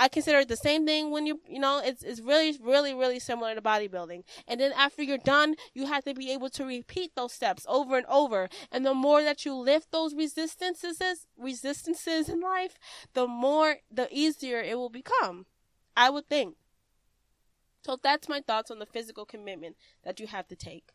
I 0.01 0.07
consider 0.07 0.39
it 0.39 0.47
the 0.47 0.57
same 0.57 0.87
thing 0.87 1.11
when 1.11 1.27
you, 1.27 1.41
you 1.47 1.59
know, 1.59 1.79
it's, 1.85 2.01
it's 2.01 2.19
really, 2.19 2.57
really, 2.59 2.95
really 2.95 3.19
similar 3.19 3.53
to 3.53 3.61
bodybuilding. 3.61 4.23
And 4.47 4.59
then 4.59 4.71
after 4.71 5.03
you're 5.03 5.19
done, 5.19 5.53
you 5.75 5.85
have 5.85 6.03
to 6.05 6.15
be 6.15 6.31
able 6.31 6.49
to 6.49 6.65
repeat 6.65 7.11
those 7.15 7.33
steps 7.33 7.67
over 7.69 7.97
and 7.97 8.07
over. 8.07 8.49
And 8.71 8.83
the 8.83 8.95
more 8.95 9.21
that 9.21 9.45
you 9.45 9.53
lift 9.53 9.91
those 9.91 10.15
resistances, 10.15 11.27
resistances 11.37 12.29
in 12.29 12.41
life, 12.41 12.79
the 13.13 13.27
more, 13.27 13.75
the 13.91 14.07
easier 14.11 14.59
it 14.59 14.75
will 14.75 14.89
become. 14.89 15.45
I 15.95 16.09
would 16.09 16.27
think. 16.27 16.55
So 17.85 17.95
that's 18.01 18.27
my 18.27 18.41
thoughts 18.41 18.71
on 18.71 18.79
the 18.79 18.87
physical 18.87 19.25
commitment 19.25 19.75
that 20.03 20.19
you 20.19 20.25
have 20.25 20.47
to 20.47 20.55
take. 20.55 20.93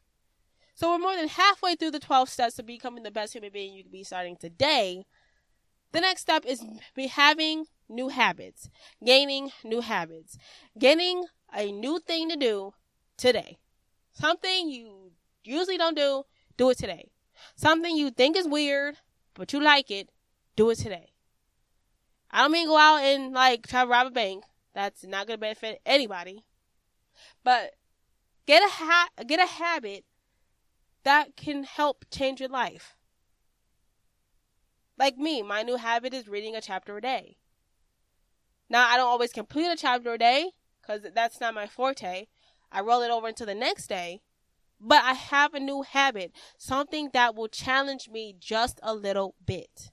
So 0.75 0.91
we're 0.91 0.99
more 0.99 1.15
than 1.15 1.29
halfway 1.29 1.77
through 1.77 1.93
the 1.93 2.01
12 2.01 2.29
steps 2.29 2.59
of 2.59 2.67
becoming 2.67 3.05
the 3.05 3.13
best 3.13 3.35
human 3.35 3.53
being 3.53 3.73
you 3.73 3.85
can 3.85 3.93
be 3.93 4.03
starting 4.03 4.37
today. 4.37 5.07
The 5.93 6.01
next 6.01 6.23
step 6.23 6.45
is 6.45 6.65
be 6.95 7.07
having 7.07 7.67
new 7.89 8.09
habits, 8.09 8.71
gaining 9.05 9.51
new 9.65 9.81
habits, 9.81 10.37
getting 10.79 11.25
a 11.55 11.71
new 11.73 11.99
thing 12.01 12.29
to 12.29 12.37
do 12.37 12.75
today. 13.17 13.59
Something 14.13 14.69
you 14.69 15.13
usually 15.45 15.79
don't 15.79 15.97
do, 15.97 16.25
do 16.57 16.71
it 16.71 16.79
today. 16.79 17.11
Something 17.55 17.97
you 17.97 18.11
think 18.11 18.37
is 18.37 18.49
weird, 18.49 18.97
but 19.35 19.53
you 19.53 19.61
like 19.61 19.91
it, 19.91 20.11
do 20.57 20.71
it 20.71 20.79
today. 20.79 21.13
I 22.31 22.43
don't 22.43 22.53
mean 22.53 22.67
go 22.67 22.77
out 22.77 23.03
and 23.03 23.33
like 23.33 23.67
try 23.67 23.85
to 23.85 23.91
rob 23.91 24.09
a 24.09 24.11
bank. 24.11 24.45
That's 24.75 25.05
not 25.05 25.27
going 25.27 25.39
to 25.39 25.41
benefit 25.41 25.81
anybody. 25.87 26.45
But 27.45 27.75
get 28.47 28.63
a 28.63 28.69
ha- 28.69 29.09
get 29.27 29.41
a 29.41 29.47
habit 29.47 30.05
that 31.05 31.37
can 31.37 31.65
help 31.65 32.05
change 32.11 32.41
your 32.41 32.49
life. 32.49 32.96
Like 34.99 35.19
me, 35.19 35.43
my 35.43 35.63
new 35.63 35.77
habit 35.77 36.15
is 36.15 36.29
reading 36.29 36.57
a 36.57 36.61
chapter 36.61 36.97
a 36.97 37.01
day. 37.01 37.37
Now, 38.69 38.89
I 38.89 38.97
don't 38.97 39.07
always 39.07 39.33
complete 39.33 39.71
a 39.71 39.77
chapter 39.77 40.15
a 40.15 40.19
day 40.19 40.53
because 40.81 41.07
that's 41.15 41.41
not 41.41 41.55
my 41.55 41.67
forte. 41.67 42.27
I 42.73 42.81
roll 42.81 43.03
it 43.03 43.11
over 43.11 43.29
into 43.29 43.47
the 43.47 43.55
next 43.55 43.89
day. 43.89 44.23
But 44.79 45.03
I 45.05 45.15
have 45.15 45.55
a 45.55 45.61
new 45.61 45.83
habit, 45.83 46.33
something 46.59 47.11
that 47.15 47.35
will 47.35 47.49
challenge 47.49 48.11
me 48.11 48.37
just 48.39 48.79
a 48.83 48.95
little 48.95 49.35
bit. 49.45 49.91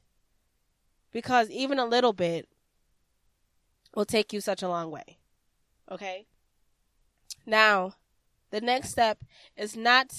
Because 1.12 1.50
even 1.50 1.80
a 1.80 1.86
little 1.86 2.12
bit 2.12 2.50
will 3.96 4.06
take 4.06 4.34
you 4.34 4.42
such 4.42 4.62
a 4.62 4.68
long 4.68 4.92
way. 4.92 5.20
Okay? 5.90 6.26
Now, 7.46 7.96
the 8.50 8.60
next 8.62 8.90
step 8.90 9.20
is 9.56 9.76
not 9.76 10.14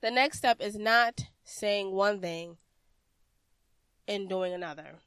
the 0.00 0.10
next 0.10 0.38
step 0.38 0.60
is 0.60 0.76
not 0.76 1.26
saying 1.44 1.92
one 1.92 2.20
thing 2.20 2.58
and 4.08 4.28
doing 4.28 4.52
another. 4.52 4.98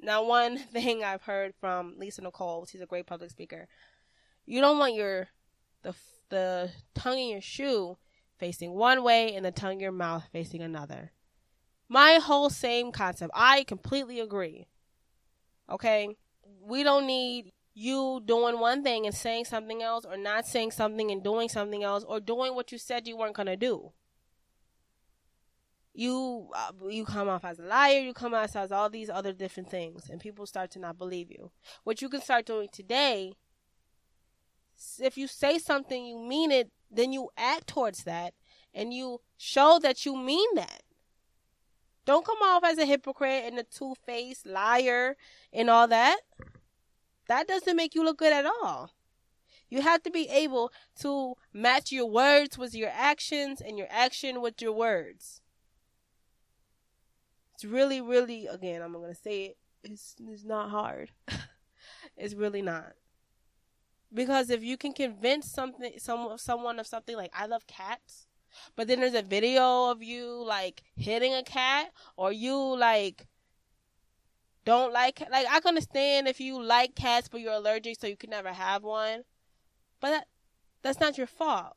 Now, 0.00 0.24
one 0.24 0.58
thing 0.72 1.04
I've 1.04 1.22
heard 1.22 1.54
from 1.60 1.94
Lisa 1.98 2.22
Nichols, 2.22 2.70
she's 2.70 2.80
a 2.80 2.86
great 2.86 3.06
public 3.06 3.30
speaker. 3.30 3.68
You 4.46 4.60
don't 4.60 4.78
want 4.78 4.94
your 4.94 5.28
the 5.82 5.94
the 6.30 6.70
tongue 6.94 7.18
in 7.18 7.28
your 7.28 7.40
shoe 7.40 7.96
facing 8.38 8.72
one 8.72 9.02
way 9.02 9.34
and 9.34 9.44
the 9.44 9.50
tongue 9.50 9.74
in 9.74 9.80
your 9.80 9.92
mouth 9.92 10.24
facing 10.32 10.62
another. 10.62 11.12
My 11.88 12.14
whole 12.22 12.50
same 12.50 12.92
concept. 12.92 13.32
I 13.34 13.64
completely 13.64 14.20
agree. 14.20 14.68
Okay? 15.70 16.16
We 16.62 16.82
don't 16.82 17.06
need 17.06 17.52
you 17.74 18.20
doing 18.24 18.58
one 18.58 18.82
thing 18.82 19.06
and 19.06 19.14
saying 19.14 19.44
something 19.46 19.82
else 19.82 20.04
or 20.04 20.16
not 20.16 20.46
saying 20.46 20.72
something 20.72 21.10
and 21.10 21.22
doing 21.22 21.48
something 21.48 21.82
else 21.82 22.04
or 22.04 22.20
doing 22.20 22.54
what 22.54 22.72
you 22.72 22.78
said 22.78 23.06
you 23.06 23.16
weren't 23.16 23.36
going 23.36 23.46
to 23.46 23.56
do 23.56 23.92
you 25.98 26.48
uh, 26.54 26.70
you 26.88 27.04
come 27.04 27.28
off 27.28 27.44
as 27.44 27.58
a 27.58 27.62
liar 27.62 27.98
you 27.98 28.14
come 28.14 28.32
off 28.32 28.54
as 28.54 28.70
all 28.70 28.88
these 28.88 29.10
other 29.10 29.32
different 29.32 29.68
things 29.68 30.08
and 30.08 30.20
people 30.20 30.46
start 30.46 30.70
to 30.70 30.78
not 30.78 30.96
believe 30.96 31.28
you. 31.28 31.50
What 31.82 32.00
you 32.00 32.08
can 32.08 32.20
start 32.20 32.46
doing 32.46 32.68
today 32.72 33.32
if 35.00 35.18
you 35.18 35.26
say 35.26 35.58
something 35.58 36.04
you 36.04 36.16
mean 36.16 36.52
it 36.52 36.70
then 36.88 37.12
you 37.12 37.30
act 37.36 37.66
towards 37.66 38.04
that 38.04 38.34
and 38.72 38.94
you 38.94 39.20
show 39.36 39.80
that 39.82 40.06
you 40.06 40.16
mean 40.16 40.54
that. 40.54 40.82
Don't 42.06 42.24
come 42.24 42.38
off 42.42 42.62
as 42.64 42.78
a 42.78 42.86
hypocrite 42.86 43.44
and 43.44 43.58
a 43.58 43.64
two-faced 43.64 44.46
liar 44.46 45.16
and 45.52 45.68
all 45.68 45.88
that. 45.88 46.20
That 47.26 47.48
doesn't 47.48 47.76
make 47.76 47.96
you 47.96 48.04
look 48.04 48.18
good 48.18 48.32
at 48.32 48.46
all. 48.46 48.92
You 49.68 49.82
have 49.82 50.04
to 50.04 50.10
be 50.10 50.28
able 50.28 50.70
to 51.00 51.34
match 51.52 51.90
your 51.90 52.06
words 52.06 52.56
with 52.56 52.72
your 52.74 52.88
actions 52.88 53.60
and 53.60 53.76
your 53.76 53.88
action 53.90 54.40
with 54.40 54.62
your 54.62 54.72
words 54.72 55.42
it's 57.58 57.64
really, 57.64 58.00
really, 58.00 58.46
again, 58.46 58.82
I'm 58.82 58.92
going 58.92 59.12
to 59.12 59.20
say 59.20 59.46
it, 59.46 59.56
it's, 59.82 60.14
it's 60.30 60.44
not 60.44 60.70
hard. 60.70 61.10
it's 62.16 62.34
really 62.34 62.62
not. 62.62 62.92
Because 64.14 64.48
if 64.48 64.62
you 64.62 64.76
can 64.76 64.92
convince 64.92 65.50
something, 65.50 65.90
some, 65.98 66.34
someone 66.36 66.78
of 66.78 66.86
something 66.86 67.16
like, 67.16 67.32
I 67.34 67.46
love 67.46 67.66
cats, 67.66 68.28
but 68.76 68.86
then 68.86 69.00
there's 69.00 69.14
a 69.14 69.22
video 69.22 69.90
of 69.90 70.04
you 70.04 70.44
like 70.46 70.84
hitting 70.94 71.34
a 71.34 71.42
cat 71.42 71.90
or 72.16 72.30
you 72.30 72.56
like 72.56 73.26
don't 74.64 74.92
like 74.92 75.20
like 75.28 75.46
I 75.50 75.58
can 75.58 75.70
understand 75.70 76.28
if 76.28 76.40
you 76.40 76.62
like 76.62 76.94
cats 76.94 77.28
but 77.28 77.40
you're 77.40 77.54
allergic 77.54 77.98
so 77.98 78.06
you 78.06 78.16
can 78.16 78.30
never 78.30 78.52
have 78.52 78.84
one. 78.84 79.24
But 80.00 80.10
that, 80.10 80.28
that's 80.82 81.00
not 81.00 81.18
your 81.18 81.26
fault. 81.26 81.74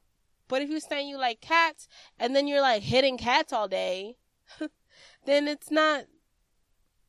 But 0.47 0.61
if 0.61 0.69
you're 0.69 0.79
saying 0.79 1.07
you 1.07 1.17
like 1.17 1.41
cats 1.41 1.87
and 2.19 2.35
then 2.35 2.47
you're 2.47 2.61
like 2.61 2.83
hitting 2.83 3.17
cats 3.17 3.51
all 3.51 3.67
day, 3.67 4.17
then 5.25 5.47
it's 5.47 5.71
not. 5.71 6.05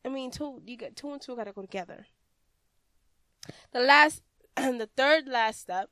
I 0.05 0.09
mean, 0.09 0.31
two 0.31 0.61
you 0.67 0.77
got 0.77 0.97
two 0.97 1.13
and 1.13 1.21
two 1.21 1.37
got 1.37 1.45
to 1.45 1.53
go 1.53 1.63
together. 1.63 2.07
The 3.73 3.81
last, 3.81 4.23
and 4.57 4.81
the 4.81 4.89
third 4.97 5.27
last 5.27 5.61
step 5.61 5.91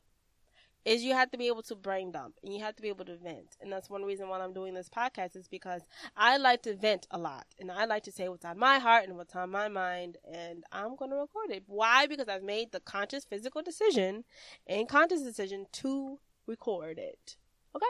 is 0.85 1.05
you 1.05 1.13
have 1.13 1.31
to 1.31 1.39
be 1.39 1.47
able 1.47 1.63
to 1.63 1.75
brain 1.75 2.11
dump 2.11 2.35
and 2.43 2.55
you 2.55 2.61
have 2.61 2.75
to 2.77 2.83
be 2.83 2.89
able 2.89 3.05
to 3.05 3.17
vent. 3.17 3.57
And 3.61 3.71
that's 3.71 3.91
one 3.91 4.03
reason 4.03 4.29
why 4.29 4.41
I'm 4.41 4.55
doing 4.55 4.75
this 4.75 4.89
podcast 4.89 5.37
is 5.37 5.47
because 5.47 5.83
I 6.17 6.39
like 6.39 6.63
to 6.63 6.75
vent 6.75 7.07
a 7.11 7.19
lot 7.19 7.47
and 7.59 7.71
I 7.71 7.85
like 7.85 8.05
to 8.05 8.13
say 8.13 8.29
what's 8.29 8.45
on 8.45 8.59
my 8.59 8.79
heart 8.79 9.05
and 9.07 9.17
what's 9.17 9.37
on 9.37 9.51
my 9.51 9.69
mind 9.69 10.17
and 10.25 10.65
I'm 10.73 10.97
going 10.97 11.11
to 11.11 11.17
record 11.17 11.51
it. 11.51 11.65
Why? 11.67 12.07
Because 12.07 12.29
I've 12.29 12.43
made 12.43 12.73
the 12.73 12.81
conscious 12.81 13.25
physical 13.25 13.63
decision 13.63 14.25
and 14.67 14.89
conscious 14.89 15.23
decision 15.23 15.67
to 15.73 16.19
record 16.47 16.99
it. 16.99 17.37
Okay? 17.75 17.87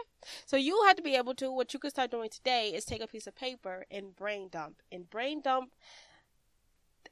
So 0.46 0.56
you 0.56 0.82
have 0.86 0.96
to 0.96 1.02
be 1.02 1.16
able 1.16 1.34
to, 1.34 1.50
what 1.50 1.72
you 1.72 1.80
can 1.80 1.90
start 1.90 2.10
doing 2.10 2.30
today 2.30 2.68
is 2.68 2.84
take 2.84 3.02
a 3.02 3.06
piece 3.06 3.26
of 3.26 3.34
paper 3.34 3.86
and 3.90 4.14
brain 4.14 4.48
dump. 4.50 4.82
And 4.92 5.08
brain 5.08 5.40
dump 5.40 5.72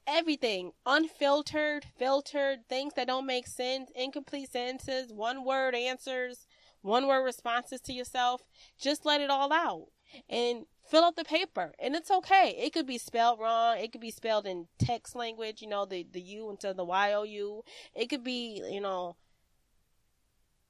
everything 0.06 0.72
unfiltered, 0.86 1.86
filtered, 1.96 2.60
things 2.68 2.94
that 2.94 3.06
don't 3.06 3.26
make 3.26 3.46
sense, 3.46 3.90
incomplete 3.94 4.50
sentences, 4.50 5.12
one 5.12 5.44
word 5.44 5.74
answers, 5.74 6.46
one 6.80 7.06
word 7.06 7.24
responses 7.24 7.80
to 7.82 7.92
yourself. 7.92 8.42
Just 8.78 9.04
let 9.04 9.20
it 9.20 9.30
all 9.30 9.52
out 9.52 9.88
and 10.28 10.64
fill 10.88 11.04
out 11.04 11.16
the 11.16 11.24
paper. 11.24 11.72
And 11.78 11.94
it's 11.94 12.10
okay. 12.10 12.54
It 12.58 12.72
could 12.72 12.86
be 12.86 12.98
spelled 12.98 13.38
wrong. 13.38 13.78
It 13.78 13.92
could 13.92 14.00
be 14.00 14.10
spelled 14.10 14.46
in 14.46 14.68
text 14.78 15.14
language, 15.14 15.60
you 15.60 15.68
know, 15.68 15.84
the, 15.84 16.06
the 16.10 16.20
U 16.20 16.50
instead 16.50 16.70
of 16.70 16.76
the 16.76 16.84
Y 16.84 17.12
O 17.12 17.24
U. 17.24 17.62
It 17.94 18.08
could 18.08 18.24
be, 18.24 18.62
you 18.70 18.80
know, 18.80 19.16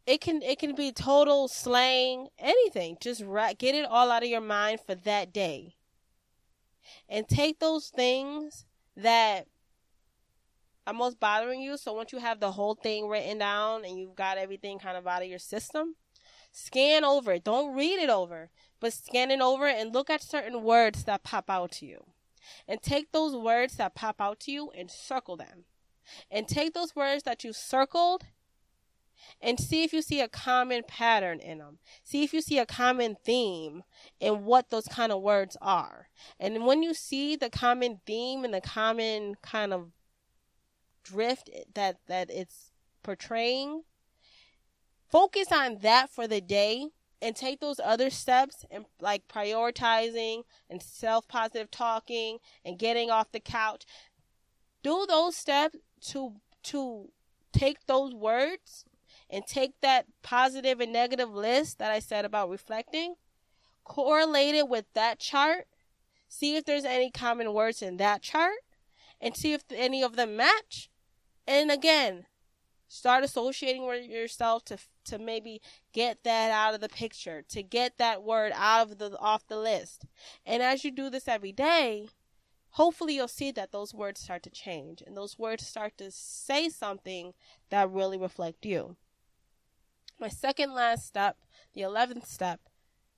it 0.09 0.23
can 0.23 0.41
it 0.43 0.59
can 0.59 0.75
be 0.75 0.91
total 0.91 1.49
slang, 1.49 2.29
anything. 2.39 2.97
Just 2.99 3.23
ra- 3.23 3.53
get 3.57 3.75
it 3.75 3.85
all 3.85 4.11
out 4.11 4.23
of 4.23 4.29
your 4.31 4.41
mind 4.41 4.81
for 4.81 4.95
that 4.95 5.35
day. 5.35 5.75
And 7.11 7.29
take 7.29 7.59
those 7.59 7.89
things 7.89 8.65
that 8.97 9.47
are 10.87 10.95
most 10.95 11.21
bothering 11.21 11.61
you. 11.61 11.77
So 11.77 11.93
once 11.93 12.11
you 12.11 12.21
have 12.21 12.41
the 12.41 12.53
whole 12.53 12.75
thing 12.75 13.07
written 13.07 13.37
down 13.37 13.85
and 13.85 13.99
you've 13.99 14.17
got 14.17 14.39
everything 14.39 14.79
kind 14.79 14.97
of 14.97 15.07
out 15.07 15.21
of 15.21 15.29
your 15.29 15.39
system, 15.39 15.97
scan 16.53 17.05
over 17.05 17.33
it. 17.33 17.45
Don't 17.45 17.77
read 17.77 17.99
it 17.99 18.09
over, 18.09 18.49
but 18.81 18.95
scan 18.95 19.31
it 19.31 19.43
over 19.43 19.67
and 19.67 19.93
look 19.93 20.09
at 20.09 20.23
certain 20.23 20.63
words 20.63 21.05
that 21.05 21.23
pop 21.23 21.51
out 21.51 21.71
to 21.73 21.87
you. 21.87 22.07
And 22.67 22.81
take 22.81 23.13
those 23.13 23.37
words 23.37 23.77
that 23.77 23.95
pop 23.95 24.23
out 24.23 24.41
to 24.41 24.53
you 24.53 24.71
and 24.71 24.91
circle 24.91 25.37
them. 25.37 25.65
And 26.31 26.49
take 26.49 26.73
those 26.73 26.97
words 26.97 27.25
that 27.25 27.45
you 27.45 27.53
circled 27.53 28.25
and 29.41 29.59
see 29.59 29.85
if 29.85 29.93
you 29.93 30.03
see 30.03 30.21
a 30.21 30.29
common 30.29 30.83
pattern 30.87 31.41
in 31.41 31.59
them. 31.59 31.79
See 32.05 32.25
if 32.25 32.33
you 32.33 32.41
see 32.41 32.59
a 32.59 32.67
common 32.67 33.17
theme 33.25 33.83
in 34.21 34.45
what 34.45 34.71
those 34.71 34.87
kind 34.87 35.13
of 35.13 35.23
words 35.23 35.57
are. 35.61 36.09
And 36.39 36.67
when 36.67 36.83
you 36.83 36.95
see 36.95 37.37
the 37.37 37.51
common 37.51 38.01
theme 38.07 38.45
and 38.45 38.53
the 38.55 38.61
common 38.61 39.37
kind 39.43 39.73
of 39.73 39.91
drift 41.03 41.51
that 41.75 41.99
that 42.07 42.31
it's 42.31 42.73
portraying, 43.03 43.83
focus 45.11 45.51
on 45.53 45.79
that 45.79 46.11
for 46.11 46.27
the 46.27 46.41
day 46.41 46.89
and 47.21 47.35
take 47.35 47.61
those 47.61 47.81
other 47.83 48.11
steps 48.11 48.65
and 48.71 48.85
like 49.01 49.27
prioritizing 49.29 50.43
and 50.71 50.83
self-positive 50.83 51.71
talking 51.71 52.39
and 52.65 52.79
getting 52.79 53.11
off 53.11 53.33
the 53.33 53.41
couch. 53.41 53.85
Do 54.83 55.07
those 55.09 55.37
steps 55.37 55.79
to 56.09 56.35
to 56.65 57.11
take 57.53 57.87
those 57.87 58.15
words 58.15 58.85
and 59.31 59.47
take 59.47 59.81
that 59.81 60.07
positive 60.23 60.81
and 60.81 60.93
negative 60.93 61.31
list 61.33 61.79
that 61.79 61.91
I 61.91 61.99
said 61.99 62.25
about 62.25 62.51
reflecting, 62.51 63.17
correlate 63.85 64.55
it 64.55 64.69
with 64.69 64.87
that 64.95 65.19
chart, 65.19 65.67
see 66.29 66.57
if 66.57 66.65
there's 66.65 66.85
any 66.85 67.11
common 67.11 67.53
words 67.53 67.83
in 67.83 67.97
that 67.99 68.23
chart, 68.23 68.61
and 69.21 69.37
see 69.37 69.53
if 69.53 69.65
any 69.71 70.03
of 70.03 70.17
them 70.17 70.37
match. 70.37 70.91
And 71.47 71.71
again, 71.71 72.27
start 72.89 73.25
associating 73.25 73.87
with 73.87 74.07
yourself 74.07 74.65
to 74.67 74.79
to 75.05 75.19
maybe 75.19 75.61
get 75.93 76.25
that 76.25 76.51
out 76.51 76.75
of 76.75 76.81
the 76.81 76.89
picture, 76.89 77.43
to 77.49 77.63
get 77.63 77.97
that 77.99 78.23
word 78.23 78.53
out 78.55 78.91
of 78.91 78.99
the 78.99 79.19
off 79.19 79.47
the 79.47 79.59
list. 79.59 80.07
And 80.45 80.63
as 80.63 80.85
you 80.85 80.91
do 80.91 81.11
this 81.11 81.29
every 81.29 81.53
day, 81.53 82.09
hopefully 82.71 83.15
you'll 83.15 83.29
see 83.29 83.51
that 83.53 83.73
those 83.73 83.95
words 83.95 84.21
start 84.21 84.43
to 84.43 84.51
change 84.51 85.03
and 85.07 85.17
those 85.17 85.39
words 85.39 85.67
start 85.67 85.97
to 85.99 86.11
say 86.11 86.69
something 86.69 87.33
that 87.71 87.91
really 87.91 88.19
reflect 88.19 88.67
you. 88.67 88.97
My 90.21 90.29
second 90.29 90.75
last 90.75 91.07
step, 91.07 91.37
the 91.75 91.83
11th 91.83 92.27
step, 92.27 92.61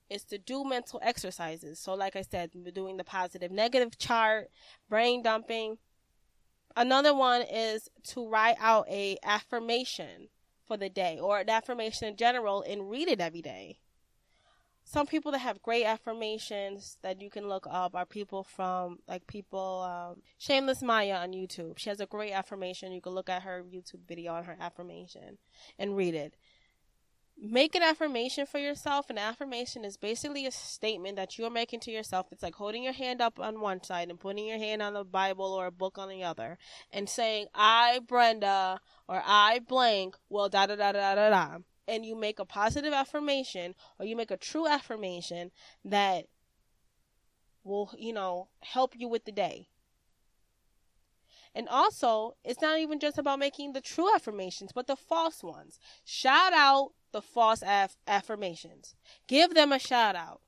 is 0.09 0.23
to 0.25 0.37
do 0.37 0.63
mental 0.63 0.99
exercises. 1.01 1.79
So, 1.79 1.95
like 1.95 2.15
I 2.15 2.21
said, 2.21 2.51
we're 2.53 2.71
doing 2.71 2.97
the 2.97 3.03
positive 3.03 3.51
negative 3.51 3.97
chart, 3.97 4.49
brain 4.89 5.23
dumping. 5.23 5.77
Another 6.75 7.15
one 7.15 7.41
is 7.41 7.89
to 8.09 8.27
write 8.27 8.57
out 8.59 8.87
a 8.89 9.17
affirmation 9.23 10.27
for 10.67 10.77
the 10.77 10.89
day 10.89 11.17
or 11.19 11.39
an 11.39 11.49
affirmation 11.49 12.07
in 12.07 12.17
general 12.17 12.61
and 12.61 12.89
read 12.89 13.07
it 13.07 13.19
every 13.19 13.41
day. 13.41 13.79
Some 14.83 15.07
people 15.07 15.31
that 15.31 15.39
have 15.39 15.61
great 15.61 15.85
affirmations 15.85 16.97
that 17.01 17.21
you 17.21 17.29
can 17.29 17.47
look 17.47 17.65
up 17.69 17.95
are 17.95 18.05
people 18.05 18.43
from 18.43 18.99
like 19.07 19.27
people 19.27 19.81
um, 19.81 20.21
Shameless 20.37 20.81
Maya 20.81 21.15
on 21.15 21.31
YouTube. 21.31 21.77
She 21.77 21.89
has 21.89 21.99
a 21.99 22.05
great 22.05 22.33
affirmation. 22.33 22.91
You 22.91 23.01
can 23.01 23.13
look 23.13 23.29
at 23.29 23.43
her 23.43 23.63
YouTube 23.63 24.07
video 24.07 24.33
on 24.33 24.43
her 24.45 24.57
affirmation 24.59 25.37
and 25.77 25.95
read 25.95 26.15
it 26.15 26.35
make 27.41 27.73
an 27.73 27.81
affirmation 27.81 28.45
for 28.45 28.59
yourself. 28.59 29.09
An 29.09 29.17
affirmation 29.17 29.83
is 29.83 29.97
basically 29.97 30.45
a 30.45 30.51
statement 30.51 31.15
that 31.15 31.37
you 31.37 31.45
are 31.45 31.49
making 31.49 31.79
to 31.81 31.91
yourself. 31.91 32.27
It's 32.31 32.43
like 32.43 32.53
holding 32.53 32.83
your 32.83 32.93
hand 32.93 33.19
up 33.19 33.39
on 33.39 33.59
one 33.59 33.83
side 33.83 34.09
and 34.09 34.19
putting 34.19 34.45
your 34.45 34.59
hand 34.59 34.81
on 34.81 34.93
the 34.93 35.03
Bible 35.03 35.45
or 35.45 35.65
a 35.65 35.71
book 35.71 35.97
on 35.97 36.09
the 36.09 36.23
other 36.23 36.59
and 36.91 37.09
saying, 37.09 37.47
I, 37.55 37.99
Brenda, 38.07 38.79
or 39.07 39.23
I, 39.25 39.59
blank, 39.67 40.15
will 40.29 40.49
da 40.49 40.67
da 40.67 40.75
da 40.75 40.91
da 40.91 41.15
da 41.15 41.29
da. 41.29 41.57
And 41.87 42.05
you 42.05 42.15
make 42.15 42.39
a 42.39 42.45
positive 42.45 42.93
affirmation 42.93 43.73
or 43.99 44.05
you 44.05 44.15
make 44.15 44.31
a 44.31 44.37
true 44.37 44.67
affirmation 44.67 45.51
that 45.83 46.25
will, 47.63 47.91
you 47.97 48.13
know, 48.13 48.49
help 48.61 48.93
you 48.95 49.07
with 49.07 49.25
the 49.25 49.31
day. 49.31 49.67
And 51.53 51.67
also, 51.67 52.35
it's 52.43 52.61
not 52.61 52.79
even 52.79 52.99
just 52.99 53.17
about 53.17 53.39
making 53.39 53.73
the 53.73 53.81
true 53.81 54.13
affirmations, 54.13 54.71
but 54.73 54.87
the 54.87 54.95
false 54.95 55.43
ones. 55.43 55.79
Shout 56.05 56.53
out 56.53 56.91
the 57.11 57.21
false 57.21 57.61
aff- 57.61 57.97
affirmations. 58.07 58.95
Give 59.27 59.53
them 59.53 59.71
a 59.71 59.79
shout 59.79 60.15
out. 60.15 60.41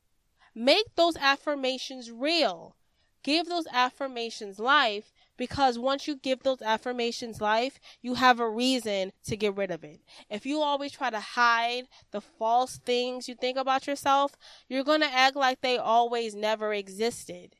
Make 0.56 0.96
those 0.96 1.18
affirmations 1.18 2.10
real. 2.10 2.76
Give 3.24 3.48
those 3.48 3.68
affirmations 3.72 4.60
life 4.60 5.14
because 5.38 5.80
once 5.80 6.08
you 6.08 6.16
give 6.18 6.44
those 6.44 6.62
affirmations 6.62 7.40
life, 7.40 7.80
you 8.02 8.16
have 8.16 8.40
a 8.40 8.50
reason 8.50 9.14
to 9.26 9.38
get 9.38 9.56
rid 9.56 9.72
of 9.72 9.84
it. 9.84 10.02
If 10.30 10.46
you 10.46 10.60
always 10.60 10.92
try 10.92 11.10
to 11.10 11.20
hide 11.20 11.88
the 12.12 12.20
false 12.22 12.78
things 12.78 13.30
you 13.30 13.36
think 13.36 13.58
about 13.58 13.88
yourself, 13.88 14.34
you're 14.68 14.84
going 14.84 15.02
to 15.02 15.12
act 15.12 15.38
like 15.38 15.62
they 15.62 15.78
always 15.78 16.36
never 16.36 16.74
existed 16.74 17.56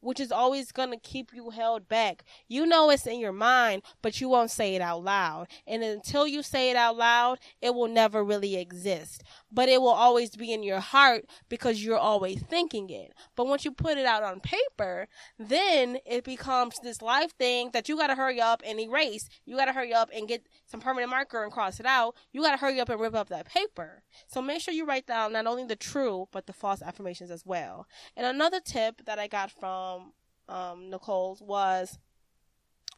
which 0.00 0.20
is 0.20 0.32
always 0.32 0.72
going 0.72 0.90
to 0.90 0.96
keep 0.96 1.32
you 1.34 1.50
held 1.50 1.88
back. 1.88 2.24
You 2.48 2.66
know 2.66 2.90
it's 2.90 3.06
in 3.06 3.20
your 3.20 3.32
mind, 3.32 3.82
but 4.02 4.20
you 4.20 4.28
won't 4.28 4.50
say 4.50 4.74
it 4.74 4.82
out 4.82 5.04
loud. 5.04 5.46
And 5.66 5.82
until 5.82 6.26
you 6.26 6.42
say 6.42 6.70
it 6.70 6.76
out 6.76 6.96
loud, 6.96 7.38
it 7.60 7.74
will 7.74 7.88
never 7.88 8.24
really 8.24 8.56
exist. 8.56 9.22
But 9.52 9.68
it 9.68 9.80
will 9.80 9.88
always 9.88 10.30
be 10.30 10.52
in 10.52 10.62
your 10.62 10.80
heart 10.80 11.26
because 11.48 11.84
you're 11.84 11.98
always 11.98 12.42
thinking 12.42 12.90
it. 12.90 13.12
But 13.36 13.46
once 13.46 13.64
you 13.64 13.72
put 13.72 13.98
it 13.98 14.06
out 14.06 14.22
on 14.22 14.40
paper, 14.40 15.08
then 15.38 15.98
it 16.06 16.24
becomes 16.24 16.78
this 16.78 17.02
life 17.02 17.32
thing 17.36 17.70
that 17.72 17.88
you 17.88 17.96
got 17.96 18.08
to 18.08 18.14
hurry 18.14 18.40
up 18.40 18.62
and 18.64 18.80
erase. 18.80 19.28
You 19.44 19.56
got 19.56 19.66
to 19.66 19.72
hurry 19.72 19.92
up 19.92 20.10
and 20.14 20.28
get 20.28 20.46
some 20.66 20.80
permanent 20.80 21.10
marker 21.10 21.42
and 21.42 21.52
cross 21.52 21.80
it 21.80 21.86
out. 21.86 22.14
You 22.32 22.42
got 22.42 22.52
to 22.52 22.56
hurry 22.56 22.80
up 22.80 22.88
and 22.88 23.00
rip 23.00 23.14
up 23.14 23.28
that 23.28 23.46
paper. 23.46 24.02
So 24.26 24.40
make 24.40 24.60
sure 24.60 24.74
you 24.74 24.86
write 24.86 25.06
down 25.06 25.32
not 25.32 25.46
only 25.46 25.64
the 25.64 25.76
true, 25.76 26.28
but 26.32 26.46
the 26.46 26.52
false 26.52 26.82
affirmations 26.82 27.30
as 27.30 27.44
well. 27.44 27.86
And 28.16 28.26
another 28.26 28.60
tip 28.60 29.04
that 29.04 29.18
I 29.18 29.26
got 29.26 29.50
from 29.50 29.89
um, 29.90 30.12
um, 30.48 30.90
Nichols 30.90 31.40
was, 31.40 31.98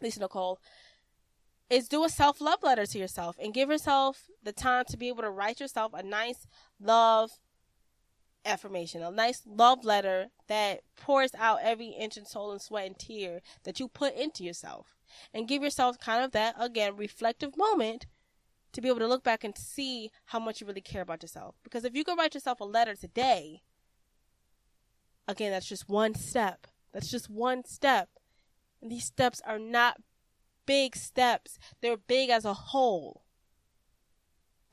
Lisa 0.01 0.21
Nichols, 0.21 0.59
is 1.71 1.89
do 1.89 2.05
a 2.05 2.09
self 2.09 2.41
love 2.41 2.63
letter 2.63 2.87
to 2.87 2.99
yourself 2.99 3.37
and 3.43 3.55
give 3.55 3.71
yourself 3.71 4.29
the 4.43 4.53
time 4.53 4.85
to 4.89 4.97
be 4.97 5.09
able 5.09 5.23
to 5.23 5.31
write 5.31 5.61
yourself 5.61 5.93
a 5.95 6.03
nice 6.03 6.47
love 6.81 7.31
affirmation, 8.45 9.03
a 9.03 9.11
nice 9.11 9.43
love 9.47 9.85
letter 9.85 10.29
that 10.49 10.81
pours 10.97 11.31
out 11.39 11.61
every 11.63 11.89
inch 11.89 12.17
and 12.17 12.27
soul 12.27 12.53
and 12.53 12.61
sweat 12.61 12.87
and 12.87 12.99
tear 12.99 13.41
that 13.65 13.81
you 13.81 13.89
put 13.89 14.15
into 14.15 14.45
yourself. 14.45 14.97
And 15.33 15.49
give 15.49 15.63
yourself 15.63 15.99
kind 15.99 16.25
of 16.25 16.33
that, 16.33 16.55
again, 16.59 16.97
reflective 16.97 17.57
moment 17.57 18.07
to 18.73 18.81
be 18.81 18.89
able 18.89 19.01
to 19.01 19.07
look 19.07 19.23
back 19.23 19.45
and 19.45 19.57
see 19.57 20.11
how 20.27 20.39
much 20.39 20.61
you 20.61 20.67
really 20.67 20.81
care 20.81 21.03
about 21.03 21.23
yourself. 21.23 21.55
Because 21.63 21.85
if 21.85 21.95
you 21.95 22.05
could 22.05 22.17
write 22.19 22.35
yourself 22.35 22.61
a 22.61 22.65
letter 22.65 22.95
today, 22.95 23.63
again, 25.29 25.53
that's 25.53 25.69
just 25.69 25.89
one 25.89 26.15
step 26.15 26.67
that's 26.93 27.11
just 27.11 27.31
one 27.31 27.65
step. 27.65 28.09
And 28.81 28.91
these 28.91 29.05
steps 29.05 29.41
are 29.47 29.59
not 29.59 29.99
big 30.67 30.97
steps. 30.97 31.59
They're 31.81 31.97
big 31.97 32.31
as 32.31 32.45
a 32.45 32.55
whole. 32.55 33.23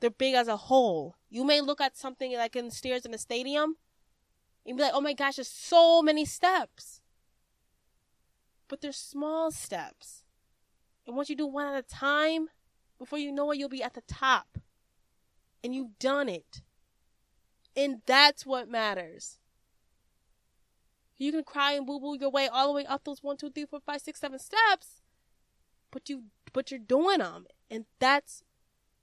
They're 0.00 0.10
big 0.10 0.34
as 0.34 0.48
a 0.48 0.56
whole. 0.56 1.16
You 1.28 1.44
may 1.44 1.60
look 1.60 1.80
at 1.80 1.96
something 1.96 2.32
like 2.34 2.56
in 2.56 2.66
the 2.66 2.74
stairs 2.74 3.04
in 3.04 3.14
a 3.14 3.18
stadium 3.18 3.76
and 4.66 4.76
be 4.76 4.82
like, 4.82 4.92
oh 4.94 5.00
my 5.00 5.12
gosh, 5.12 5.36
there's 5.36 5.48
so 5.48 6.02
many 6.02 6.24
steps. 6.24 7.00
But 8.68 8.80
they're 8.80 8.92
small 8.92 9.50
steps. 9.50 10.24
And 11.06 11.16
once 11.16 11.28
you 11.28 11.36
do 11.36 11.46
one 11.46 11.66
at 11.66 11.78
a 11.78 11.82
time, 11.82 12.48
before 12.98 13.18
you 13.18 13.32
know 13.32 13.50
it, 13.50 13.58
you'll 13.58 13.68
be 13.68 13.82
at 13.82 13.94
the 13.94 14.02
top. 14.02 14.58
And 15.64 15.74
you've 15.74 15.98
done 15.98 16.28
it. 16.28 16.62
And 17.76 18.02
that's 18.06 18.46
what 18.46 18.68
matters. 18.68 19.39
You 21.20 21.32
can 21.32 21.44
cry 21.44 21.72
and 21.72 21.86
boo 21.86 22.00
boo 22.00 22.16
your 22.18 22.30
way 22.30 22.48
all 22.48 22.68
the 22.68 22.72
way 22.72 22.86
up 22.86 23.04
those 23.04 23.22
one, 23.22 23.36
two, 23.36 23.50
three, 23.50 23.66
four, 23.66 23.80
five, 23.84 24.00
six, 24.00 24.20
seven 24.20 24.38
steps, 24.38 25.02
but 25.90 26.08
you 26.08 26.24
but 26.54 26.70
you're 26.70 26.80
doing 26.80 27.18
them, 27.18 27.46
and 27.70 27.84
that's 27.98 28.42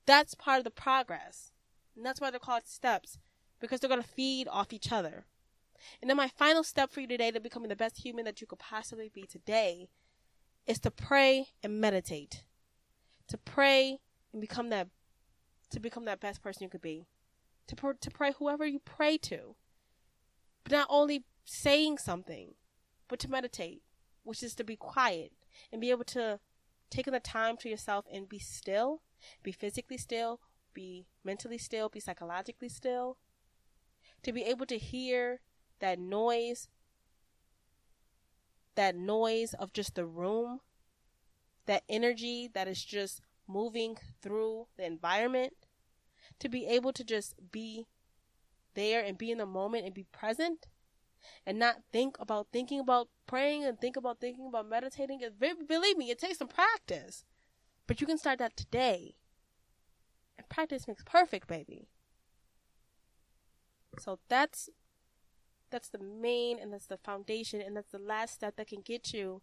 that's 0.08 0.34
part 0.34 0.58
of 0.58 0.64
the 0.64 0.72
progress, 0.72 1.52
and 1.96 2.04
that's 2.04 2.20
why 2.20 2.32
they're 2.32 2.40
called 2.40 2.66
steps 2.66 3.20
because 3.60 3.80
they're 3.80 3.90
gonna 3.90 4.02
feed 4.02 4.48
off 4.48 4.74
each 4.74 4.92
other. 4.92 5.26
And 6.02 6.10
then 6.10 6.18
my 6.18 6.28
final 6.28 6.64
step 6.64 6.92
for 6.92 7.02
you 7.02 7.08
today 7.08 7.30
to 7.30 7.40
becoming 7.40 7.70
the 7.70 7.76
best 7.76 8.04
human 8.04 8.26
that 8.26 8.42
you 8.42 8.48
could 8.48 8.58
possibly 8.58 9.12
be 9.14 9.28
today 9.28 9.88
is 10.66 10.80
to 10.80 10.92
pray 10.92 11.50
and 11.62 11.80
meditate. 11.80 12.46
To 13.28 13.38
pray 13.38 14.00
and 14.34 14.42
become 14.42 14.70
that 14.70 14.88
to 15.70 15.80
become 15.80 16.06
that 16.06 16.20
best 16.20 16.42
person 16.42 16.64
you 16.64 16.70
could 16.70 16.82
be. 16.82 17.06
To 17.68 17.76
pr- 17.76 17.92
to 18.02 18.10
pray 18.10 18.34
whoever 18.40 18.66
you 18.66 18.80
pray 18.80 19.20
to. 19.20 19.56
But 20.64 20.72
not 20.72 20.88
only 20.90 21.26
saying 21.48 21.98
something, 21.98 22.54
but 23.08 23.20
to 23.20 23.32
meditate, 23.32 23.82
which 24.24 24.44
is 24.44 24.54
to 24.54 24.64
be 24.64 24.76
quiet 24.76 25.32
and 25.72 25.80
be 25.80 25.90
able 25.90 26.04
to 26.04 26.40
take 26.90 27.06
the 27.06 27.20
time 27.20 27.56
to 27.58 27.70
yourself 27.70 28.06
and 28.12 28.28
be 28.28 28.38
still, 28.38 29.02
be 29.44 29.54
physically 29.54 29.98
still, 29.98 30.42
be 30.74 31.08
mentally 31.24 31.58
still, 31.58 31.88
be 31.88 32.02
psychologically 32.02 32.68
still, 32.68 33.18
to 34.24 34.34
be 34.34 34.44
able 34.44 34.66
to 34.66 34.78
hear 34.78 35.40
that 35.80 35.98
noise, 35.98 36.68
that 38.76 38.96
noise 38.96 39.54
of 39.54 39.72
just 39.72 39.96
the 39.96 40.06
room, 40.06 40.60
that 41.66 41.84
energy 41.88 42.50
that 42.54 42.68
is 42.68 42.84
just 42.84 43.22
moving 43.48 43.98
through 44.22 44.68
the 44.76 44.86
environment, 44.86 45.54
to 46.40 46.50
be 46.50 46.66
able 46.66 46.92
to 46.92 47.06
just 47.06 47.36
be 47.52 47.88
there 48.74 49.02
and 49.02 49.18
be 49.18 49.32
in 49.32 49.38
the 49.38 49.46
moment 49.46 49.86
and 49.86 49.94
be 49.94 50.04
present 50.12 50.68
and 51.46 51.60
not 51.60 51.78
think 51.92 52.18
about 52.20 52.48
thinking 52.52 52.80
about 52.80 53.10
praying 53.26 53.64
and 53.64 53.80
think 53.80 53.96
about 53.98 54.20
thinking 54.20 54.48
about 54.48 54.68
meditating. 54.68 55.22
Believe 55.40 55.98
me, 55.98 56.10
it 56.10 56.20
takes 56.20 56.38
some 56.38 56.48
practice, 56.48 57.26
but 57.88 58.02
you 58.02 58.08
can 58.08 58.18
start 58.18 58.40
that 58.40 58.56
today. 58.56 59.16
And 60.38 60.48
practice 60.50 60.88
makes 60.88 61.04
perfect, 61.04 61.48
baby. 61.48 61.88
So 64.00 64.20
that's 64.30 64.70
that's 65.70 65.90
the 65.90 66.00
main 66.00 66.60
and 66.60 66.72
that's 66.72 66.86
the 66.86 66.98
foundation 66.98 67.62
and 67.62 67.76
that's 67.76 67.92
the 67.92 68.00
last 68.00 68.34
step 68.36 68.56
that 68.56 68.68
can 68.68 68.82
get 68.82 69.14
you 69.14 69.42